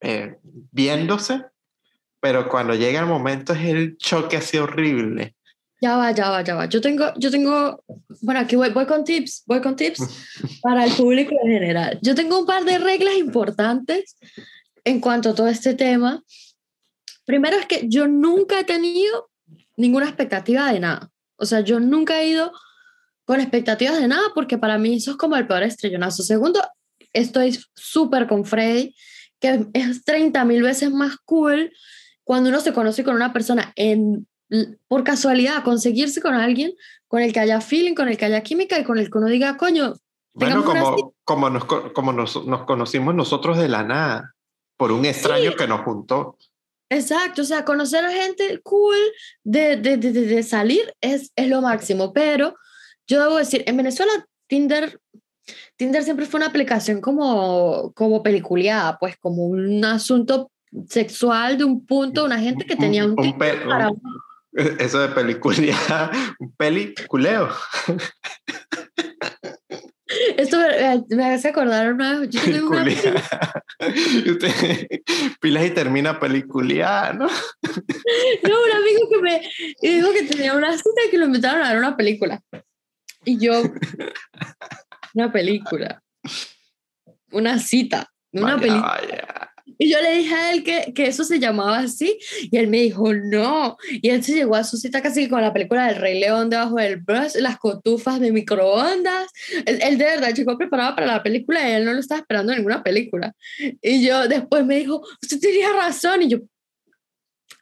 [0.00, 1.44] eh, viéndose,
[2.18, 5.36] pero cuando llega el momento es el choque así horrible
[5.80, 6.66] ya va, ya va, ya va.
[6.66, 7.82] Yo tengo, yo tengo,
[8.22, 10.00] bueno, aquí voy, voy con tips, voy con tips
[10.62, 11.98] para el público en general.
[12.02, 14.16] Yo tengo un par de reglas importantes
[14.86, 16.22] en cuanto a todo este tema.
[17.26, 19.28] Primero es que yo nunca he tenido
[19.76, 21.10] ninguna expectativa de nada.
[21.36, 22.52] O sea, yo nunca he ido
[23.26, 26.22] con expectativas de nada porque para mí eso es como el peor estrellonazo.
[26.22, 26.62] Segundo,
[27.12, 28.94] estoy súper con Freddy,
[29.40, 31.72] que es 30 mil veces más cool
[32.22, 34.26] cuando uno se conoce con una persona en
[34.86, 36.72] por casualidad, conseguirse con alguien
[37.08, 39.26] con el que haya feeling, con el que haya química y con el que uno
[39.26, 39.94] diga, coño.
[40.32, 44.35] Bueno, como, como, nos, como nos, nos, conocimos nosotros de la nada,
[44.76, 46.36] por un extraño que nos juntó.
[46.90, 48.96] Exacto, o sea, conocer a gente cool
[49.42, 52.54] de, de, de, de salir es, es lo máximo, pero
[53.08, 54.12] yo debo decir, en Venezuela
[54.46, 55.00] Tinder
[55.76, 60.50] Tinder siempre fue una aplicación como, como peliculeada, pues como un asunto
[60.88, 64.00] sexual de un punto, una gente que tenía un, un, pe- para un-
[64.80, 67.48] Eso de peliculear, un peliculeo.
[70.36, 72.84] Esto me, me hace acordar una vez, yo tengo una
[74.26, 74.86] usted,
[75.40, 77.26] Pilas y termina peliculear, ¿no?
[77.26, 77.32] No,
[78.64, 79.40] un amigo que me
[79.80, 82.40] dijo que tenía una cita y que lo invitaron a ver una película.
[83.24, 83.62] Y yo,
[85.14, 86.02] una película,
[87.32, 89.00] una cita, una Vaya, película.
[89.00, 89.45] vaya.
[89.78, 92.78] Y yo le dije a él que, que eso se llamaba así y él me
[92.78, 93.76] dijo no.
[93.90, 96.76] Y él se llegó a su cita casi con la película del Rey León debajo
[96.76, 99.28] del brush, las cotufas de microondas.
[99.66, 102.52] Él, él de verdad llegó preparado para la película y él no lo estaba esperando
[102.52, 103.34] en ninguna película.
[103.82, 106.22] Y yo después me dijo, usted tenía razón.
[106.22, 106.38] Y yo,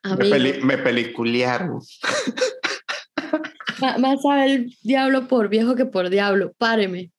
[0.04, 1.80] Me, peli- me peliculearon.
[3.98, 6.52] Más sabe el diablo por viejo que por diablo.
[6.58, 7.10] Páreme.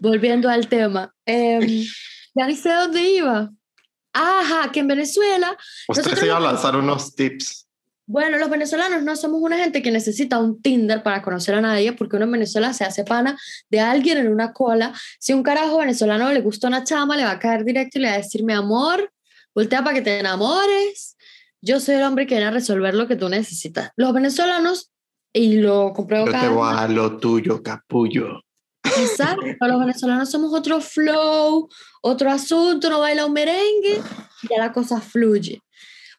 [0.00, 1.14] Volviendo al tema.
[1.24, 1.84] Em,
[2.34, 3.50] ya ni sé dónde iba.
[4.16, 5.56] Ajá, que en Venezuela,
[5.88, 7.68] Usted se iba a lanzar unos tips.
[8.06, 11.92] bueno, los venezolanos no somos una gente que necesita un Tinder para conocer a nadie,
[11.92, 14.94] porque uno en Venezuela se hace pana de alguien en una cola.
[15.18, 18.08] Si un carajo venezolano le gusta una chama, le va a caer directo y le
[18.08, 19.12] va a decir, mi amor,
[19.54, 21.16] voltea para que te enamores.
[21.60, 23.90] Yo soy el hombre que viene a resolver lo que tú necesitas.
[23.96, 24.92] Los venezolanos,
[25.36, 28.45] y lo compruebo Yo cada te voy a dar lo tuyo, capullo.
[29.00, 31.68] Exacto, los venezolanos somos otro flow,
[32.02, 34.00] otro asunto, no baila un merengue,
[34.50, 35.60] ya la cosa fluye.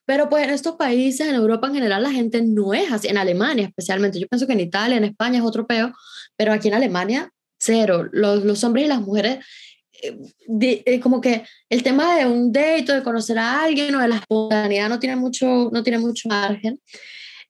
[0.06, 3.18] Pero pues en estos países, en Europa en general, la gente no es así, en
[3.18, 4.20] Alemania especialmente.
[4.20, 5.92] Yo pienso que en Italia, en España es otro peo,
[6.38, 8.08] pero aquí en Alemania, cero.
[8.13, 9.46] Los, los hombres y las mujeres,
[10.02, 14.00] eh, de- eh, como que el tema de un date, de conocer a alguien o
[14.00, 16.80] de la espontaneidad no tiene mucho, no tiene mucho margen.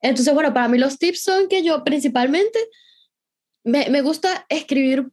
[0.01, 2.57] Entonces, bueno, para mí los tips son que yo principalmente
[3.63, 5.07] me, me gusta escribir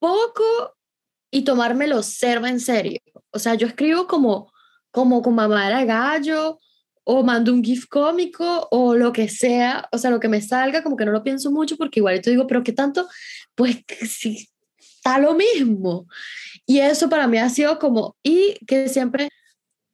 [0.00, 0.42] poco
[1.30, 2.98] y tomármelo cero en serio.
[3.30, 4.52] O sea, yo escribo como,
[4.90, 6.58] como con mamadera de gallo
[7.04, 10.82] o mando un GIF cómico o lo que sea, o sea, lo que me salga,
[10.82, 13.08] como que no lo pienso mucho porque igual te digo, pero ¿qué tanto?
[13.54, 16.06] Pues sí, está lo mismo.
[16.66, 19.28] Y eso para mí ha sido como, y que siempre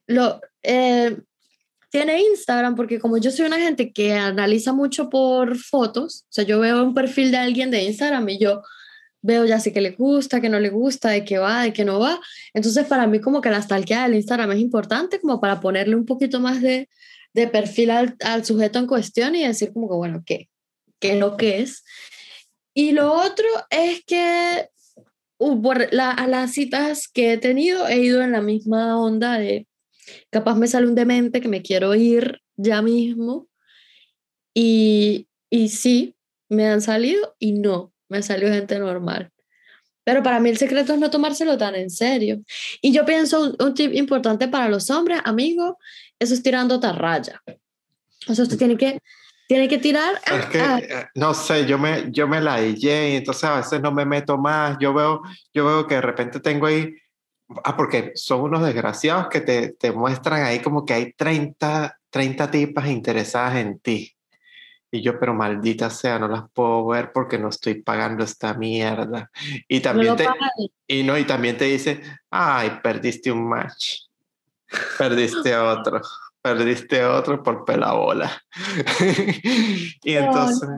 [0.06, 0.40] lo...
[0.62, 1.18] eh,
[1.90, 6.44] tiene Instagram porque como yo soy una gente que analiza mucho por fotos, o sea,
[6.44, 8.62] yo veo un perfil de alguien de Instagram y yo
[9.26, 11.84] veo ya sé que le gusta, que no le gusta, de qué va, de qué
[11.84, 12.20] no va.
[12.54, 16.06] Entonces, para mí como que la stalkeada del Instagram es importante como para ponerle un
[16.06, 16.88] poquito más de,
[17.34, 20.48] de perfil al, al sujeto en cuestión y decir como que, bueno, ¿qué?
[21.00, 21.84] ¿Qué es lo que es?
[22.72, 24.68] Y lo otro es que
[25.38, 29.38] uh, por la, a las citas que he tenido he ido en la misma onda
[29.38, 29.66] de
[30.30, 33.48] capaz me sale un demente que me quiero ir ya mismo
[34.54, 36.14] y, y sí,
[36.48, 39.30] me han salido y no, me salió gente normal.
[40.04, 42.38] Pero para mí el secreto es no tomárselo tan en serio.
[42.80, 45.74] Y yo pienso un, un tip importante para los hombres, amigos,
[46.18, 47.42] eso es tirando tarraya.
[48.28, 49.00] O sea, usted tiene que,
[49.48, 50.14] tiene que tirar...
[50.26, 53.44] a- Es que, a- eh, no sé, yo me, yo me la dije y entonces
[53.44, 54.76] a veces no me meto más.
[54.80, 56.94] Yo veo, yo veo que de repente tengo ahí,
[57.64, 62.48] ah, porque son unos desgraciados que te, te muestran ahí como que hay 30, 30
[62.50, 64.15] tipas interesadas en ti.
[64.90, 69.30] Y yo, pero maldita sea, no las puedo ver porque no estoy pagando esta mierda.
[69.68, 70.28] Y no también lo te,
[70.86, 74.02] y no, y también te dice, ay, perdiste un match,
[74.98, 76.00] perdiste otro,
[76.40, 78.30] perdiste otro por pelabola.
[80.04, 80.68] y No, entonces,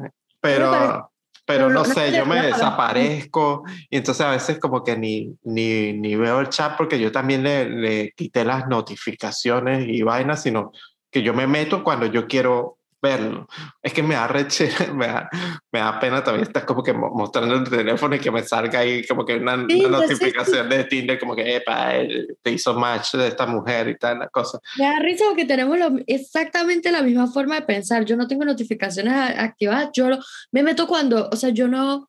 [0.40, 1.12] pero,
[1.44, 5.36] pero no no- no sé, yo me desaparezco y entonces a veces como que ni,
[5.44, 10.42] ni, ni veo el chat porque yo también le, le quité las notificaciones y vainas,
[10.42, 10.72] sino
[11.10, 13.46] que yo me meto cuando yo quiero verlo.
[13.82, 15.28] Es que me da rechera, me da,
[15.72, 18.80] me da pena también estar como que mo- mostrando el teléfono y que me salga
[18.80, 22.36] ahí como que una, Sí, una pues sí, notificación de Tinder como que, epa, él
[22.42, 24.58] te hizo match de esta mujer y tal, cosa.
[24.76, 28.04] Me da risa porque tenemos lo- exactamente la misma forma de pensar.
[28.04, 29.90] Yo no tengo notificaciones activadas.
[29.92, 30.18] Yo lo-
[30.52, 32.08] me meto cuando, o sea, yo no.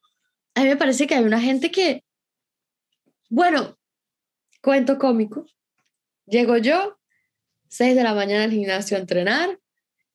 [0.55, 2.03] A mí me parece que hay una gente que.
[3.29, 3.77] Bueno,
[4.61, 5.45] cuento cómico.
[6.25, 6.97] Llego yo,
[7.67, 9.59] 6 de la mañana al gimnasio a entrenar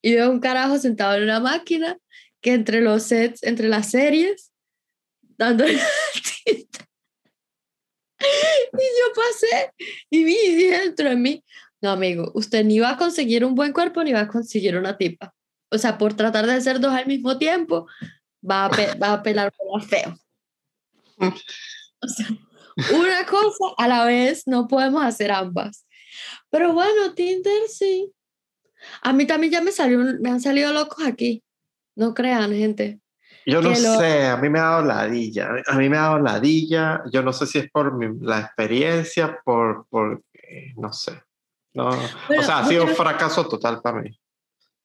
[0.05, 1.97] y veo un carajo sentado en una máquina
[2.43, 4.53] que entre los sets, entre las series,
[5.39, 5.81] dándole
[6.45, 6.87] Tinder.
[8.21, 9.73] Y yo pasé
[10.11, 11.43] y vi dentro de mí,
[11.81, 14.99] no, amigo, usted ni va a conseguir un buen cuerpo ni va a conseguir una
[14.99, 15.35] tipa.
[15.71, 17.87] O sea, por tratar de hacer dos al mismo tiempo,
[18.49, 19.55] va a, va a pelar
[19.89, 20.19] feo.
[21.17, 22.29] O sea,
[22.95, 25.87] una cosa a la vez, no podemos hacer ambas.
[26.51, 28.13] Pero bueno, Tinder sí.
[29.03, 31.43] A mí también ya me salió, un- me han salido locos aquí.
[31.97, 33.01] No crean, gente.
[33.47, 35.51] Yo no lo- sé, a mí me ha dado ladilla.
[35.67, 37.03] A mí me ha dado ladilla.
[37.13, 41.23] Yo no sé si es por mi- la experiencia, por, por eh, no sé.
[41.75, 44.19] No, o sea, ha sido un quiero- fracaso total para mí.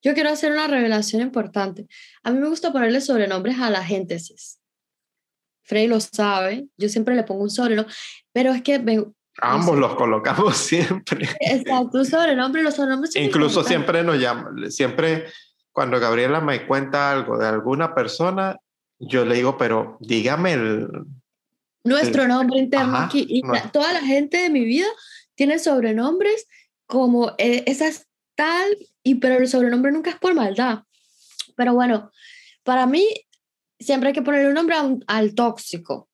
[0.02, 1.86] Yo quiero hacer una revelación importante.
[2.22, 4.18] A mí me gusta ponerle sobrenombres a la gente.
[4.18, 4.58] sis.
[5.62, 6.66] Frey lo sabe.
[6.76, 7.94] Yo siempre le pongo un sobrenombre.
[8.32, 9.04] Pero es que me,
[9.42, 9.80] Ambos sé.
[9.80, 11.28] los colocamos siempre.
[11.40, 12.62] exacto, un sobrenombre.
[12.62, 15.26] Los sobrenombres Incluso siempre nos llama, siempre
[15.72, 18.56] cuando Gabriela me cuenta algo de alguna persona,
[18.98, 20.88] yo le digo, pero dígame el...
[21.84, 23.24] nuestro nombre interno Ajá, aquí.
[23.28, 24.88] Y toda la gente de mi vida
[25.34, 26.46] tiene sobrenombres
[26.86, 30.80] como eh, esas tal, y pero el sobrenombre nunca es por maldad.
[31.56, 32.10] Pero bueno,
[32.64, 33.06] para mí
[33.78, 36.09] siempre hay que ponerle un nombre un- al tóxico,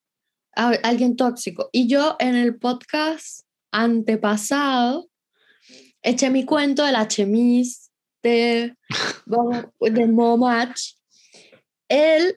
[0.56, 1.68] a alguien tóxico.
[1.72, 5.08] Y yo en el podcast antepasado
[6.02, 7.90] eché mi cuento de la chemise
[8.22, 8.74] de,
[9.80, 10.78] de Momach.
[11.88, 12.36] Él,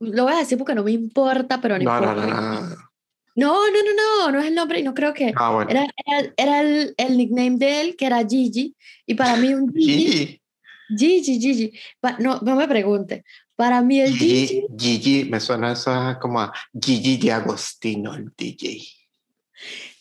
[0.00, 2.26] lo voy a decir porque no me importa, pero no, No, importa.
[2.26, 2.88] no, no, no.
[3.36, 5.32] No, no, no, es el nombre y no creo que.
[5.36, 5.70] Ah, bueno.
[5.70, 8.74] Era, era, era el, el nickname de él, que era Gigi,
[9.06, 10.42] y para mí un Gigi, Gigi.
[10.96, 11.72] Gigi, Gigi,
[12.18, 13.22] no, no me pregunte,
[13.58, 15.90] para mí el Gigi, Gigi, Gigi, me suena eso
[16.20, 18.86] como a Gigi de Agostino, el DJ.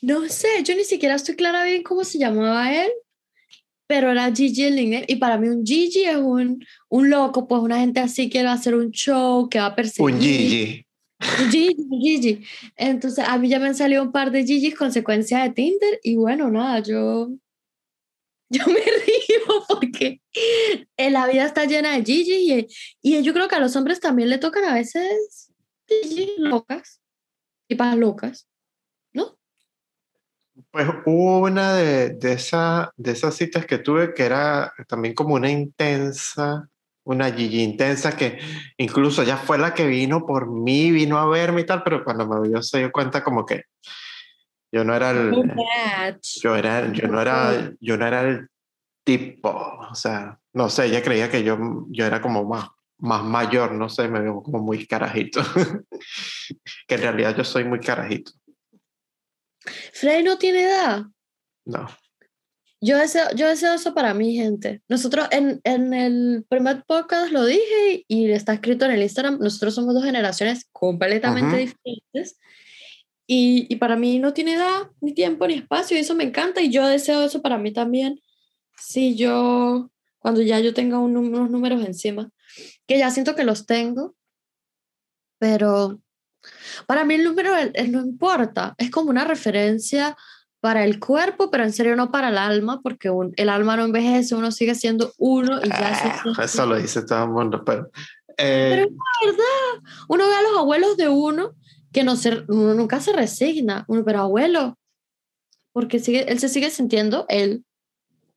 [0.04, 2.92] no sé, yo ni siquiera estoy clara bien cómo se llamaba él,
[3.88, 7.64] pero era Gigi el nickname, y para mí un Gigi es un, un loco, pues
[7.64, 10.14] una gente así que va a hacer un show, que va a perseguir.
[10.14, 10.86] Un Gigi.
[11.20, 12.44] Un Gigi, un Gigi.
[12.76, 16.16] Entonces, a mí ya me han salido un par de Gigis consecuencia de Tinder y
[16.16, 17.32] bueno, nada, yo,
[18.50, 20.22] yo me río porque
[20.98, 22.68] la vida está llena de Gigi y,
[23.02, 25.52] y yo creo que a los hombres también le tocan a veces
[25.88, 27.02] Gigi locas,
[27.68, 28.48] tipas locas,
[29.14, 29.38] ¿no?
[30.72, 35.36] Pues hubo una de, de, esa, de esas citas que tuve que era también como
[35.36, 36.70] una intensa,
[37.04, 38.40] una Gigi intensa que
[38.78, 42.28] incluso ya fue la que vino por mí, vino a verme y tal, pero cuando
[42.28, 43.64] me vio se dio cuenta como que
[44.72, 46.40] yo no era el, match.
[46.42, 48.48] yo era, yo no era, yo no era el
[49.04, 53.72] tipo, o sea, no sé, ella creía que yo, yo era como más, más mayor,
[53.72, 55.42] no sé, me veo como muy carajito,
[56.88, 58.32] que en realidad yo soy muy carajito,
[59.94, 61.06] Frey no tiene edad.
[61.66, 61.88] no.
[62.80, 64.84] Yo deseo, yo deseo eso para mi gente.
[64.88, 69.74] Nosotros en, en el primer podcast lo dije y está escrito en el Instagram, nosotros
[69.74, 71.58] somos dos generaciones completamente Ujú.
[71.58, 72.38] diferentes
[73.28, 76.62] y, y para mí no tiene edad, ni tiempo, ni espacio y eso me encanta
[76.62, 78.22] y yo deseo eso para mí también.
[78.78, 82.30] Si yo, cuando ya yo tenga un unos números encima,
[82.88, 84.16] que ya siento que los tengo,
[85.40, 86.00] pero
[86.88, 90.16] para mí el número el- el no importa, es como una referencia
[90.60, 93.86] para el cuerpo, pero en serio no para el alma, porque un- el alma no
[93.86, 97.64] envejece, uno sigue siendo uno y ya se siente- eso lo dice todo el mundo,
[97.66, 97.90] pero...
[98.38, 98.92] eh, Pero es
[99.26, 101.54] verdad, uno ve a los abuelos de uno
[101.98, 104.78] que no se, uno nunca se resigna, uno, pero abuelo,
[105.74, 107.66] porque sigue, él se sigue sintiendo él,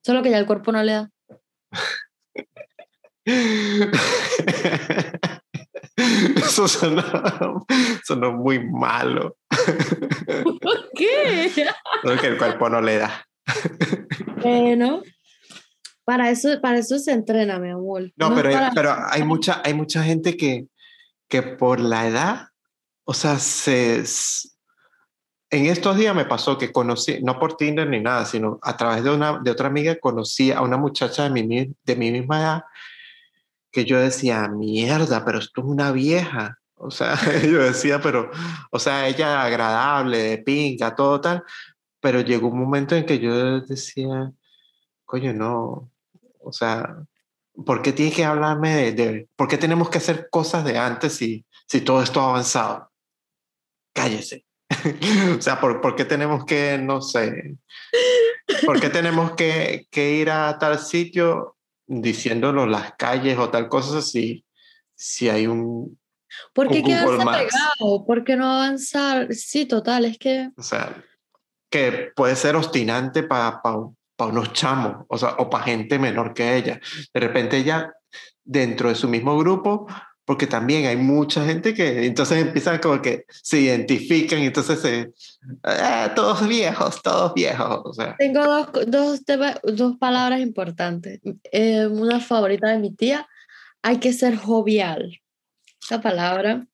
[0.03, 1.11] solo que ya el cuerpo no le da.
[6.37, 7.03] Eso sonó,
[8.03, 9.37] sonó muy malo.
[10.59, 11.51] ¿Por qué?
[12.01, 13.23] Porque el cuerpo no le da.
[14.41, 15.03] Bueno,
[16.03, 18.11] para eso, para eso se entrena, mi amor.
[18.15, 20.65] No, es pero, para- pero hay, mucha, hay mucha gente que,
[21.29, 22.47] que por la edad,
[23.11, 23.97] o sea, se,
[25.49, 29.03] en estos días me pasó que conocí, no por Tinder ni nada, sino a través
[29.03, 32.63] de, una, de otra amiga, conocí a una muchacha de mi, de mi misma edad
[33.69, 36.57] que yo decía, mierda, pero esto es una vieja.
[36.75, 38.31] O sea, yo decía, pero,
[38.71, 41.43] o sea, ella agradable, de pinga, todo tal,
[41.99, 44.31] pero llegó un momento en que yo decía,
[45.05, 45.91] coño, no,
[46.39, 46.95] o sea,
[47.65, 51.13] ¿por qué tiene que hablarme de, de- por qué tenemos que hacer cosas de antes
[51.15, 52.90] si, si todo esto ha avanzado?
[53.93, 54.45] Cállese.
[55.37, 57.57] o sea, ¿por, por qué tenemos que, no sé,
[58.65, 61.57] por qué tenemos que, que ir a tal sitio
[61.87, 64.45] diciéndolo las calles o tal cosa si,
[64.95, 65.99] si hay un,
[66.53, 68.05] ¿Por qué quedarse pegado?
[68.05, 69.33] ¿Por qué no avanzar?
[69.33, 71.03] Sí, total, es que o sea,
[71.69, 73.61] que puede ser obstinante para
[74.19, 76.79] unos chamos, o sea, o para gente menor que ella.
[77.13, 77.93] De repente ella,
[78.43, 79.87] dentro de su mismo grupo,
[80.25, 85.11] porque también hay mucha gente que entonces empiezan como que se identifican y entonces se,
[85.63, 89.21] "Ah, todos viejos, todos viejos, o sea, tengo dos, dos,
[89.63, 91.19] dos palabras importantes.
[91.51, 93.27] Eh, una favorita de mi tía,
[93.81, 95.19] hay que ser jovial.
[95.81, 96.67] Esa palabra,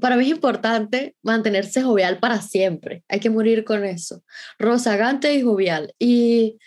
[0.00, 3.04] para mí es importante mantenerse jovial para siempre.
[3.08, 4.22] Hay que morir con eso.
[4.58, 5.94] Rozagante y jovial.
[5.98, 6.58] Y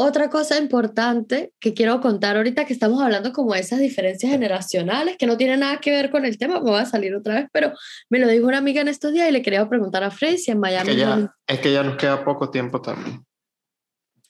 [0.00, 5.16] otra cosa importante que quiero contar ahorita que estamos hablando como de esas diferencias generacionales
[5.18, 7.48] que no tienen nada que ver con el tema, me va a salir otra vez,
[7.52, 7.72] pero
[8.08, 10.50] me lo dijo una amiga en estos días y le quería preguntar a Frey si
[10.50, 10.90] en Miami...
[10.90, 13.24] Es que ya, es que ya nos queda poco tiempo también.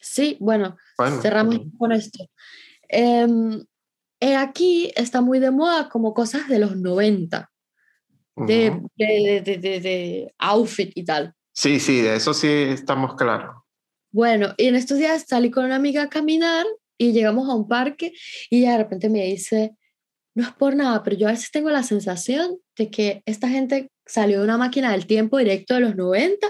[0.00, 0.76] Sí, bueno,
[1.20, 2.26] cerramos con esto.
[2.88, 3.26] Eh,
[4.36, 7.50] aquí está muy de moda como cosas de los 90,
[8.36, 11.34] de, de, de, de, outfit y tal.
[11.52, 13.56] Sí, sí, de eso sí estamos claros.
[14.12, 16.66] Bueno, y en estos días salí con una amiga a caminar
[16.98, 18.12] y llegamos a un parque
[18.50, 19.74] y ella de repente me dice,
[20.34, 23.90] no es por nada, pero yo a veces tengo la sensación de que esta gente
[24.06, 26.46] salió de una máquina del tiempo directo de los 90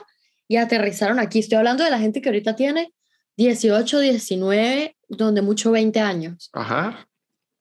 [0.49, 1.39] y aterrizaron aquí.
[1.39, 2.93] Estoy hablando de la gente que ahorita tiene
[3.37, 6.51] 18, 19, donde mucho 20 años.
[6.53, 7.07] Ajá.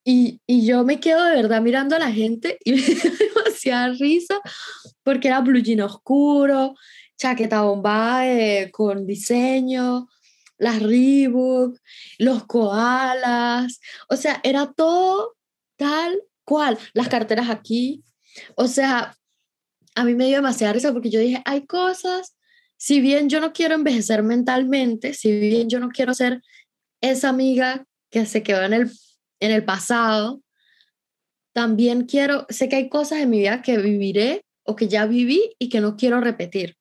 [0.04, 3.90] Y, y yo me quedo de verdad mirando a la gente y me da demasiada
[4.00, 4.40] risa
[5.04, 6.76] porque era blue jean oscuro,
[7.20, 8.24] chaqueta bomba
[8.72, 10.08] con diseño,
[10.58, 11.78] las Reebok,
[12.18, 15.36] los koalas, o sea, era todo
[15.78, 18.04] tal cual, las carteras aquí,
[18.56, 19.16] o sea,
[19.96, 22.36] a mí me dio demasiada risa porque yo dije, hay cosas,
[22.78, 26.42] si bien yo no quiero envejecer mentalmente, si bien yo no quiero ser
[27.02, 28.92] esa amiga que se quedó en el,
[29.40, 30.42] en el pasado,
[31.54, 35.56] también quiero, sé que hay cosas en mi vida que viviré o que ya viví
[35.60, 36.79] y que no quiero repetir.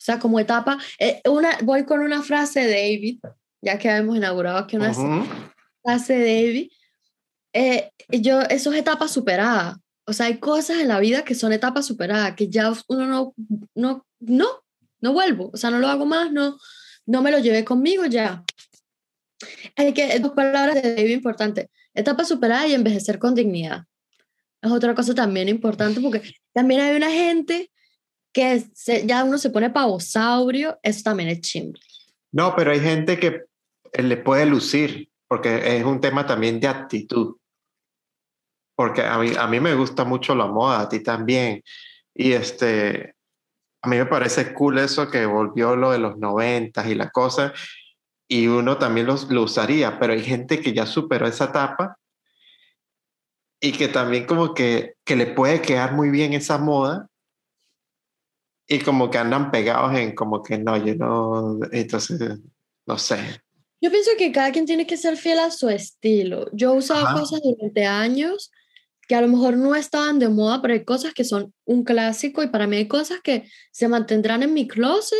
[0.00, 3.20] O sea, como etapa, eh, una, voy con una frase de David,
[3.60, 4.94] ya que hemos inaugurado aquí una
[5.82, 6.72] frase de David.
[7.52, 9.78] Eh, yo, eso es etapa superada.
[10.06, 13.34] O sea, hay cosas en la vida que son etapas superadas, que ya uno no,
[13.74, 14.48] no, no,
[15.02, 15.50] no vuelvo.
[15.52, 16.56] O sea, no lo hago más, no,
[17.04, 18.42] no me lo llevé conmigo ya.
[19.76, 21.70] Hay que, dos palabras de David importante.
[21.92, 23.84] Etapa superada y envejecer con dignidad.
[24.62, 26.22] Es otra cosa también importante porque
[26.54, 27.70] también hay una gente
[28.32, 28.64] que
[29.04, 31.80] ya uno se pone pavosaurio, eso también es chimble.
[32.32, 33.42] No, pero hay gente que
[33.92, 37.36] eh, le puede lucir, porque es un tema también de actitud.
[38.76, 41.62] Porque a mí, a mí me gusta mucho la moda, a ti también.
[42.14, 43.14] Y este,
[43.82, 47.52] a mí me parece cool eso que volvió lo de los noventas y la cosa,
[48.28, 51.96] y uno también lo, lo usaría, pero hay gente que ya superó esa etapa
[53.60, 57.09] y que también como que, que le puede quedar muy bien esa moda
[58.70, 62.20] y como que andan pegados en como que no, yo no, entonces,
[62.86, 63.18] no sé.
[63.80, 66.46] Yo pienso que cada quien tiene que ser fiel a su estilo.
[66.52, 68.52] Yo he usado cosas durante años
[69.08, 72.44] que a lo mejor no estaban de moda, pero hay cosas que son un clásico
[72.44, 75.18] y para mí hay cosas que se mantendrán en mi closet,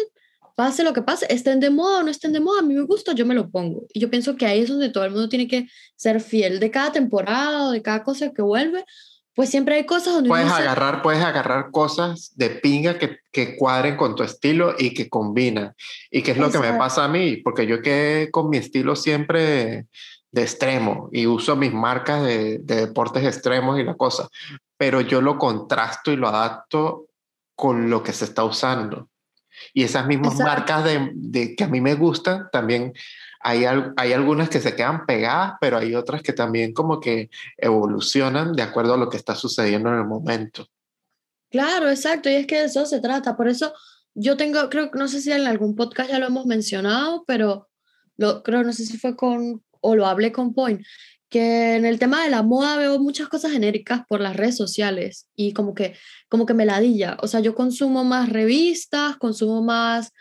[0.55, 2.83] pase lo que pase, estén de moda o no estén de moda, a mí me
[2.83, 3.85] gusta, yo me lo pongo.
[3.93, 6.71] Y yo pienso que ahí es donde todo el mundo tiene que ser fiel de
[6.71, 8.85] cada temporada, de cada cosa que vuelve,
[9.35, 10.29] pues siempre hay cosas donde...
[10.29, 15.09] Puedes agarrar, puedes agarrar cosas de pinga que, que, cuadren con tu estilo y que
[15.09, 15.75] combinan.
[16.11, 18.97] Y que es lo que me pasa a mí, porque yo que con mi estilo
[18.97, 19.87] siempre
[20.33, 24.29] de extremo y uso mis marcas de, de deportes extremos y la cosa,
[24.77, 27.07] pero yo lo contrasto y lo adapto
[27.55, 29.09] con lo que se está usando.
[29.75, 32.95] Y esas mismas marcas de, de, que a mí me gustan también
[33.41, 33.65] hay,
[33.97, 38.63] hay algunas que se quedan pegadas, pero hay otras que también como que evolucionan de
[38.63, 40.67] acuerdo a lo que está sucediendo en el momento.
[41.51, 43.37] Claro, exacto, y es que de eso se trata.
[43.37, 43.73] Por eso
[44.15, 47.69] yo tengo, creo, no sé si en algún podcast ya lo hemos mencionado, pero
[48.17, 50.85] lo, creo, no sé si fue con, o lo hablé con Point,
[51.31, 55.29] que en el tema de la moda veo muchas cosas genéricas por las redes sociales
[55.35, 55.97] y como que,
[56.29, 57.17] como que me ladilla.
[57.23, 60.13] O sea, yo consumo más revistas, consumo más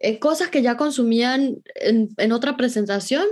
[0.00, 3.26] eh, cosas que ya consumían en, en, otra presentación,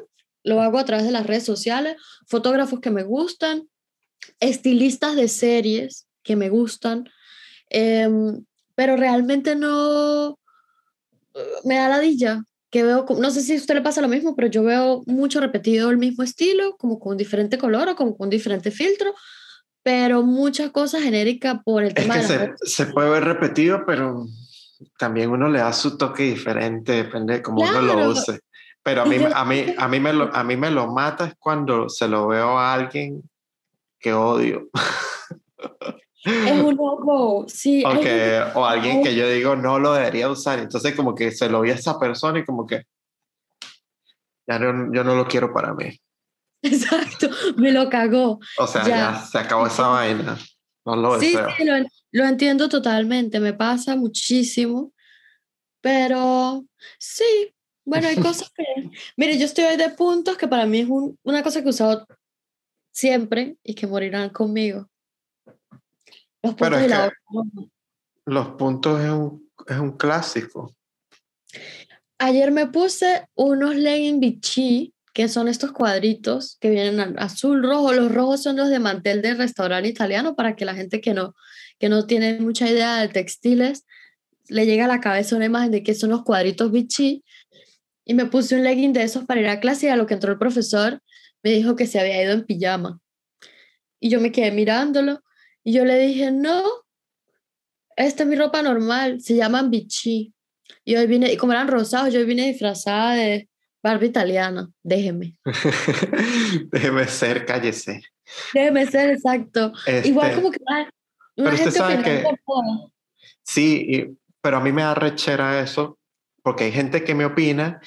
[0.44, 1.96] lo hago a través de las redes sociales,
[2.26, 3.68] fotógrafos que me gustan,
[4.38, 7.08] estilistas de series que me gustan,
[7.70, 8.44] em,
[8.74, 10.38] pero realmente no
[11.64, 14.48] me da ladilla que veo, no sé si a usted le pasa lo mismo, pero
[14.48, 18.70] yo veo mucho repetido el mismo estilo, como con diferente color o como con diferente
[18.70, 19.14] filtro,
[19.82, 23.84] pero muchas cosas genéricas por el tema es que de se, se puede ver repetido,
[23.86, 24.26] pero
[24.98, 28.40] también uno le da su toque diferente, depende de cómo uno lo use.
[28.82, 31.34] Pero a mí, a, mí, a, mí me lo, a mí me lo mata es
[31.38, 33.22] cuando se lo veo a alguien
[33.98, 34.68] que odio.
[36.24, 37.82] Es un loco, sí.
[37.86, 40.58] Okay, o alguien que yo digo no lo debería usar.
[40.58, 42.84] Entonces como que se lo vi a esa persona y como que
[44.46, 46.00] ya no, yo no lo quiero para mí.
[46.62, 48.40] Exacto, me lo cagó.
[48.58, 50.38] O sea, ya, se acabó esa vaina.
[50.84, 51.74] No lo sí, Sí, lo,
[52.12, 54.92] lo entiendo totalmente, me pasa muchísimo,
[55.80, 56.64] pero
[56.98, 57.54] sí,
[57.84, 58.64] bueno, hay cosas que...
[59.16, 60.88] Mire, yo estoy de puntos que para mí es
[61.22, 62.06] una cosa que he usado
[62.92, 64.88] siempre y que morirán conmigo.
[66.42, 67.12] Los puntos, de la
[68.26, 70.74] los puntos es un, es un clásico.
[72.18, 77.92] Ayer me puse unos leggings Vichy que son estos cuadritos que vienen azul, rojo.
[77.92, 81.34] Los rojos son los de mantel del restaurante italiano para que la gente que no,
[81.80, 83.84] que no tiene mucha idea de textiles
[84.46, 87.24] le llegue a la cabeza una imagen de que son los cuadritos bichi.
[88.04, 90.14] Y me puse un legging de esos para ir a clase y a lo que
[90.14, 91.02] entró el profesor
[91.42, 93.00] me dijo que se había ido en pijama.
[93.98, 95.24] Y yo me quedé mirándolo
[95.64, 96.62] y yo le dije, no,
[97.96, 100.32] esta es mi ropa normal, se llaman bichi.
[100.84, 103.47] Y hoy vine, y como eran rosados, yo vine disfrazada de
[103.82, 105.36] Barbie italiana, déjeme.
[106.72, 108.02] déjeme ser, cállese.
[108.52, 109.72] Déjeme ser, exacto.
[110.04, 110.58] Igual este, como que
[111.36, 112.24] una pero gente que,
[113.44, 115.98] Sí, pero a mí me da rechera eso,
[116.42, 117.80] porque hay gente que me opina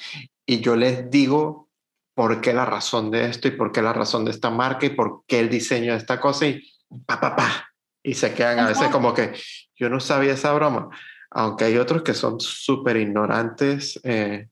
[0.46, 1.68] y yo les digo
[2.14, 4.90] por qué la razón de esto y por qué la razón de esta marca y
[4.90, 6.62] por qué el diseño de esta cosa y
[7.06, 7.68] pa, pa, pa.
[8.02, 9.32] Y se quedan a veces como que
[9.76, 10.88] yo no sabía esa broma,
[11.30, 14.48] aunque hay otros que son súper ignorantes eh,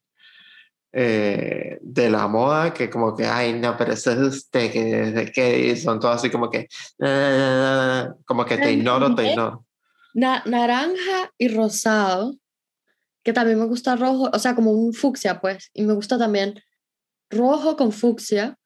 [0.93, 5.33] eh, de la moda, que como que, ay, no, pero eso es usted, que desde
[5.33, 6.69] que son todos así como que,
[8.27, 9.65] como que te ignoro, te ignoro.
[10.15, 12.37] naranja y rosado,
[13.23, 16.61] que también me gusta rojo, o sea, como un fucsia, pues, y me gusta también
[17.31, 18.57] rojo con fucsia.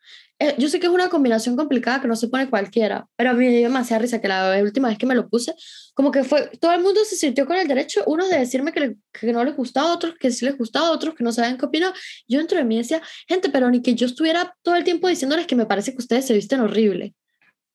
[0.44, 3.32] Eh, yo sé que es una combinación complicada que no se pone cualquiera, pero a
[3.32, 5.54] mí me dio demasiada risa que la última vez que me lo puse,
[5.94, 8.96] como que fue, todo el mundo se sintió con el derecho, unos de decirme que,
[9.10, 11.94] que no les gustaba, otros que sí les gustaba, otros que no sabían qué opinar.
[12.28, 15.46] Yo dentro de mí decía, gente, pero ni que yo estuviera todo el tiempo diciéndoles
[15.46, 17.14] que me parece que ustedes se visten horrible.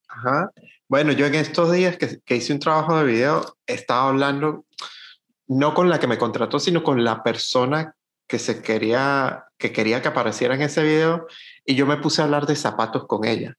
[0.07, 0.51] Ajá.
[0.87, 4.65] Bueno, yo en estos días que, que hice un trabajo de video, estaba hablando
[5.47, 7.95] no con la que me contrató, sino con la persona
[8.27, 11.27] que se quería que quería que apareciera en ese video
[11.65, 13.55] y yo me puse a hablar de zapatos con ella.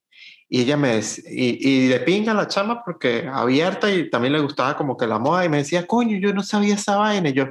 [0.49, 4.41] Y ella me decía, y, y, de pinga la chama porque abierta y también le
[4.41, 7.29] gustaba como que la moda y me decía, coño, yo no sabía esa vaina.
[7.29, 7.47] Y yo,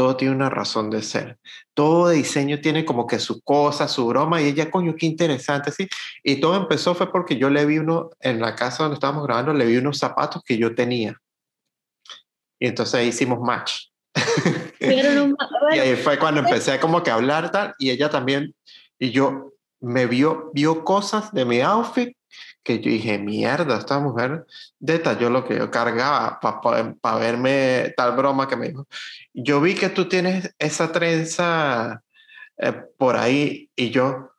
[0.00, 1.38] todo tiene una razón de ser.
[1.74, 5.86] Todo diseño tiene como que su cosa, su broma y ella, coño, qué interesante, sí.
[6.22, 9.52] Y todo empezó fue porque yo le vi uno en la casa donde estábamos grabando,
[9.52, 11.20] le vi unos zapatos que yo tenía.
[12.58, 13.88] Y entonces hicimos match.
[14.80, 18.54] y ahí fue cuando empecé como que a hablar tal, y ella también,
[18.98, 19.49] y yo
[19.80, 22.16] me vio, vio cosas de mi outfit
[22.62, 24.46] que yo dije, mierda, esta mujer
[24.78, 28.86] detalló lo que yo cargaba para verme tal broma que me dijo.
[29.32, 32.02] Yo vi que tú tienes esa trenza
[32.58, 34.32] eh, por ahí y yo,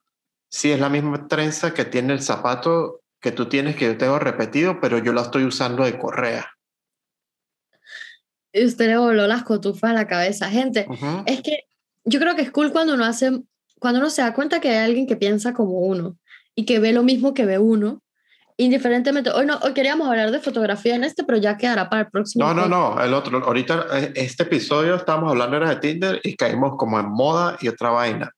[0.50, 4.20] sí, es la misma trenza que tiene el zapato que tú tienes, que yo tengo
[4.20, 6.52] repetido, pero yo la estoy usando de correa
[8.54, 10.50] usted le voló las cotufas a la cabeza.
[10.50, 10.88] Gente,
[11.26, 11.66] es que
[12.04, 13.32] yo creo que es cool cuando uno hace,
[13.82, 16.16] cuando uno se da cuenta que hay alguien que piensa como uno
[16.54, 18.04] y que ve lo mismo que ve uno.
[18.58, 22.12] Indiferentemente, hoy no, hoy queríamos hablar de fotografía en este, pero ya quedará para el
[22.12, 22.46] próximo.
[22.46, 23.44] No, no, no, el otro.
[23.44, 27.70] Ahorita, eh, este episodio estábamos hablando era de Tinder y caímos como en moda y
[27.70, 28.30] otra vaina.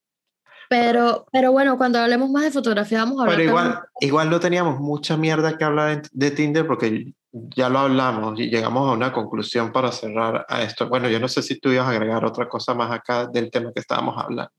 [0.70, 3.36] Pero, pero bueno, cuando hablemos más de fotografía vamos a hablar.
[3.36, 8.40] Pero igual, igual no teníamos mucha mierda que hablar de Tinder porque ya lo hablamos
[8.40, 10.88] y llegamos a una conclusión para cerrar a esto.
[10.88, 13.74] Bueno, yo no sé si tú ibas a agregar otra cosa más acá del tema
[13.74, 14.54] que estábamos hablando.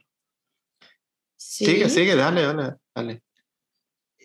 [1.54, 1.66] Sí.
[1.66, 3.22] Sigue, sigue, dale, dale, dale.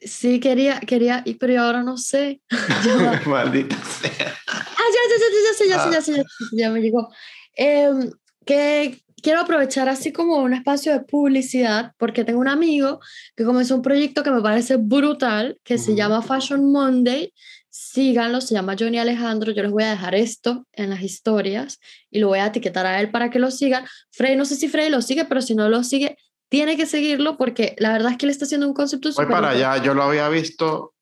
[0.01, 2.41] Sí, quería, quería, pero yo ahora no sé.
[3.27, 4.35] Maldita sea.
[4.47, 5.91] Ah, ya, ya, ya, ya, ya, ya, ah.
[5.91, 6.23] ya, ya,
[6.53, 7.07] ya, me llegó.
[7.55, 7.91] Eh,
[8.47, 12.99] que quiero aprovechar así como un espacio de publicidad, porque tengo un amigo
[13.35, 15.85] que comenzó un proyecto que me parece brutal, que uh -huh.
[15.85, 17.31] se llama Fashion Monday.
[17.69, 19.51] Síganlo, se llama Johnny Alejandro.
[19.51, 22.99] Yo les voy a dejar esto en las historias y lo voy a etiquetar a
[22.99, 23.85] él para que lo sigan.
[24.09, 26.17] Frey, no sé si Frey lo sigue, pero si no lo sigue,
[26.49, 29.49] tiene que seguirlo porque la verdad es que él está haciendo un concepto Voy para
[29.49, 30.93] allá, yo lo había visto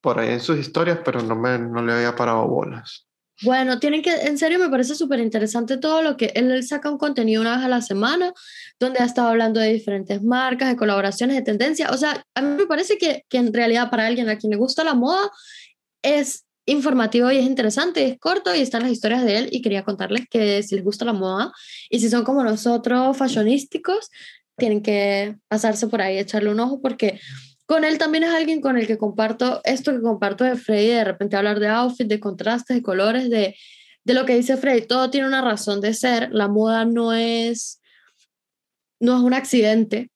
[0.00, 3.06] por ahí en sus historias, pero no, me, no le había parado bolas.
[3.42, 6.90] Bueno, tienen que, en serio me parece súper interesante todo lo que él, él, saca
[6.90, 8.32] un contenido una vez a la semana,
[8.78, 11.90] donde ha estado hablando de diferentes marcas, de colaboraciones, de tendencias.
[11.90, 14.56] O sea, a mí me parece que, que en realidad para alguien a quien le
[14.56, 15.30] gusta la moda,
[16.02, 19.84] es informativo y es interesante, es corto y están las historias de él y quería
[19.84, 21.52] contarles que si les gusta la moda
[21.90, 24.10] y si son como nosotros fashionísticos,
[24.56, 27.20] tienen que pasarse por ahí, echarle un ojo porque
[27.66, 31.04] con él también es alguien con el que comparto esto que comparto de Freddy, de
[31.04, 33.56] repente hablar de outfit, de contrastes, de colores, de,
[34.04, 37.80] de lo que dice Freddy, todo tiene una razón de ser, la moda no es,
[39.00, 40.10] no es un accidente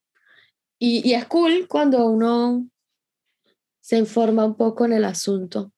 [0.78, 2.68] y, y es cool cuando uno
[3.80, 5.72] se informa un poco en el asunto.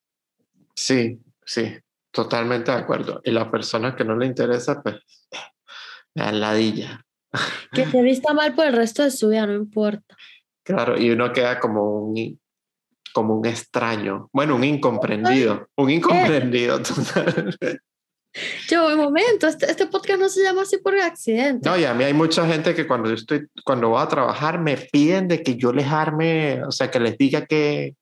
[0.75, 1.77] Sí, sí,
[2.11, 3.21] totalmente de acuerdo.
[3.23, 4.97] Y la persona que no le interesa, pues,
[6.15, 7.07] me ladilla.
[7.73, 10.17] Que te vista mal por el resto de su vida, no importa.
[10.65, 12.41] Claro, y uno queda como un,
[13.13, 16.81] como un extraño, bueno, un incomprendido, un incomprendido.
[18.69, 21.69] Yo, un momento, este, este, podcast no se llama así por accidente.
[21.69, 24.61] No, y a mí hay mucha gente que cuando yo estoy, cuando voy a trabajar,
[24.61, 27.97] me piden de que yo les arme, o sea, que les diga que,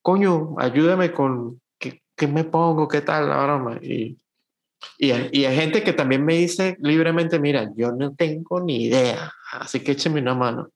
[0.00, 3.78] coño, ayúdame con qué, qué me pongo, qué tal la broma.
[3.82, 4.16] Y,
[4.98, 9.32] y, y, hay gente que también me dice libremente, mira, yo no tengo ni idea,
[9.52, 10.70] así que écheme una mano.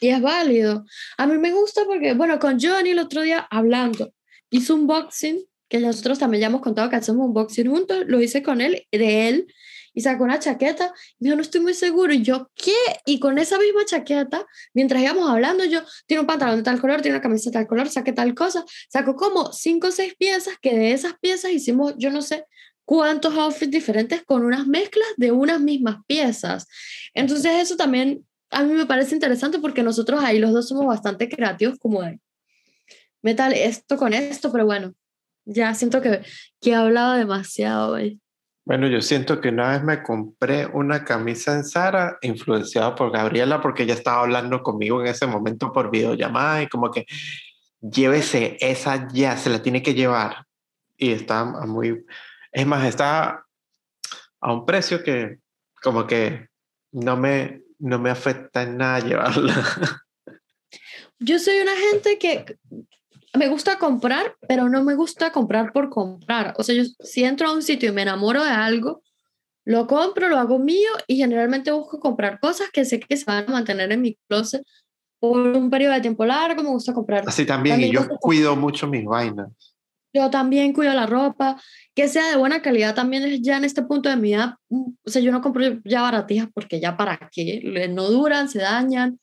[0.00, 0.86] Y es válido.
[1.18, 4.12] A mí me gusta porque, bueno, con Johnny el otro día hablando,
[4.48, 8.20] hizo un boxing, que nosotros también ya hemos contado que hacemos un boxing juntos, lo
[8.20, 9.46] hice con él, de él,
[9.92, 12.74] y sacó una chaqueta, y yo no estoy muy seguro, y yo, ¿qué?
[13.04, 17.02] Y con esa misma chaqueta, mientras íbamos hablando, yo, tiene un pantalón de tal color,
[17.02, 20.54] tiene una camisa de tal color, saqué tal cosa, sacó como cinco o seis piezas,
[20.60, 22.46] que de esas piezas hicimos, yo no sé,
[22.90, 26.66] cuántos outfits diferentes con unas mezclas de unas mismas piezas.
[27.14, 31.28] Entonces eso también a mí me parece interesante porque nosotros ahí los dos somos bastante
[31.28, 32.18] creativos como de
[33.22, 34.92] metal esto con esto, pero bueno,
[35.44, 36.22] ya siento que,
[36.60, 38.20] que he hablado demasiado hoy.
[38.64, 43.60] Bueno, yo siento que una vez me compré una camisa en Zara influenciada por Gabriela
[43.60, 47.06] porque ella estaba hablando conmigo en ese momento por videollamada y como que
[47.80, 50.44] llévese esa ya, se la tiene que llevar.
[50.96, 52.04] Y está muy,
[52.52, 53.44] es más, está
[54.40, 55.38] a un precio que
[55.82, 56.48] como que
[56.92, 59.54] no me, no me afecta en nada llevarla.
[61.18, 62.58] Yo soy una gente que
[63.34, 66.54] me gusta comprar, pero no me gusta comprar por comprar.
[66.56, 69.02] O sea, yo si entro a un sitio y me enamoro de algo,
[69.64, 73.44] lo compro, lo hago mío y generalmente busco comprar cosas que sé que se van
[73.46, 74.66] a mantener en mi closet
[75.20, 76.62] por un periodo de tiempo largo.
[76.62, 77.24] Me gusta comprar.
[77.26, 79.48] Así también, y yo cuido mucho mis vainas.
[80.12, 81.60] Yo también cuido la ropa,
[81.94, 84.58] que sea de buena calidad también es ya en este punto de mi vida.
[84.68, 88.60] Mm, o sea, yo no compro ya baratijas porque ya para qué, no duran, se
[88.60, 89.20] dañan.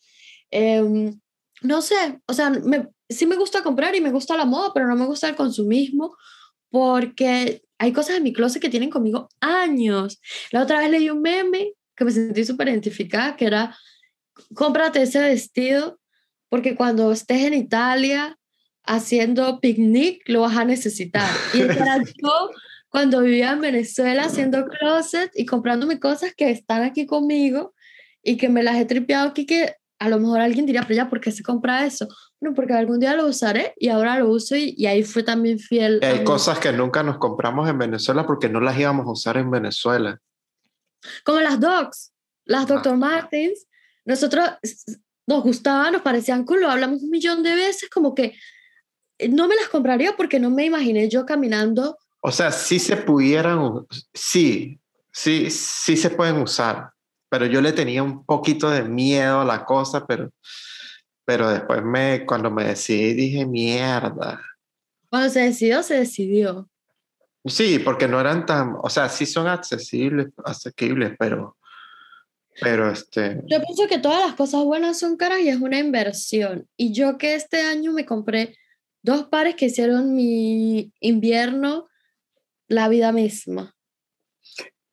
[0.51, 1.19] Em,
[1.61, 4.87] no sé, o sea, me, sí me gusta comprar y me gusta la moda, pero
[4.87, 6.15] no me gusta el consumismo
[6.69, 10.19] porque hay cosas en mi closet que tienen conmigo años.
[10.51, 13.75] La otra vez leí un meme que me sentí súper identificada, que era,
[14.53, 15.99] cómprate ese vestido
[16.49, 18.37] porque cuando estés en Italia
[18.87, 21.29] haciendo picnic lo vas a necesitar.
[21.53, 21.59] Y
[22.23, 22.49] yo
[22.89, 27.73] cuando vivía en Venezuela haciendo closet y comprándome cosas que están aquí conmigo
[28.23, 31.09] y que me las he tripeado aquí que a lo mejor alguien diría, pero ya,
[31.09, 32.07] ¿por qué se compra eso?
[32.39, 35.99] Bueno, porque algún día lo usaré y ahora lo uso y, ahí fue también fiel.
[36.03, 39.49] Hay cosas que nunca nos compramos en Venezuela porque no las íbamos a usar en
[39.49, 40.19] Venezuela.
[41.23, 42.13] Como las dogs,
[42.45, 42.95] las Dr.
[42.95, 43.65] Martins,
[44.05, 44.49] nosotros
[45.25, 48.35] nos gustaban, nos parecían cool, lo hablamos un millón de veces, como que
[49.29, 51.97] no me las compraría porque no me imaginé yo caminando.
[52.21, 54.79] O sea, sí se pudieran, sí,
[55.11, 56.91] sí, sí se pueden usar,
[57.29, 60.31] pero yo le tenía un poquito de miedo a la cosa, pero,
[61.25, 64.41] pero después me, cuando me decidí dije, mierda.
[65.09, 66.67] Cuando se decidió, se decidió.
[67.45, 71.55] Sí, porque no eran tan, o sea, sí son accesibles, asequibles, pero,
[72.59, 73.41] pero este...
[73.47, 76.67] Yo pienso que todas las cosas buenas son caras y es una inversión.
[76.75, 78.57] Y yo que este año me compré
[79.07, 81.87] dos pares que hicieron mi invierno
[82.67, 83.73] la vida misma.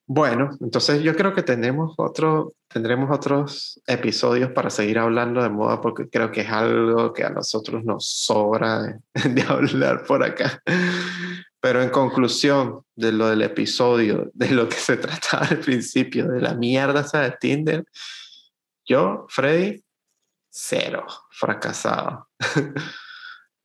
[0.06, 5.80] Bueno, entonces yo creo que tendremos, otro, tendremos otros episodios para seguir hablando de moda
[5.80, 9.00] porque creo que es algo que a nosotros nos sobra de,
[9.30, 10.62] de hablar por acá.
[11.60, 16.40] Pero en conclusión de lo del episodio, de lo que se trataba al principio, de
[16.40, 17.84] la mierda esa de Tinder,
[18.86, 19.82] yo, Freddy,
[20.50, 22.28] cero, fracasado.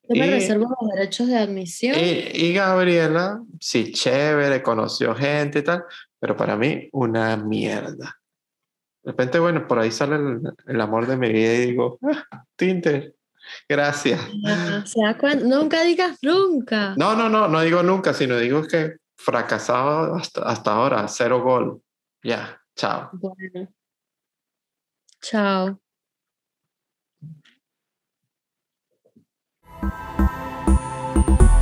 [0.09, 1.95] Yo me reservo los derechos de admisión.
[1.99, 5.83] Y, Gabriela, sí, chévere, conoció gente y tal,
[6.19, 8.19] pero para mí una mierda.
[9.03, 10.17] De repente, bueno, por ahí sale
[10.65, 11.99] el, amor de mi vida y digo,
[12.31, 13.15] ah, Tinder,
[13.67, 14.19] gracias.
[15.43, 16.95] nunca digas nunca.
[16.97, 21.83] No, no, no, no digo nunca, sino digo que fracasado hasta, hasta ahora, cero gol.
[22.23, 23.11] Ya, chao.
[23.13, 23.69] Bueno.
[25.21, 25.79] Chao.
[29.81, 31.58] Música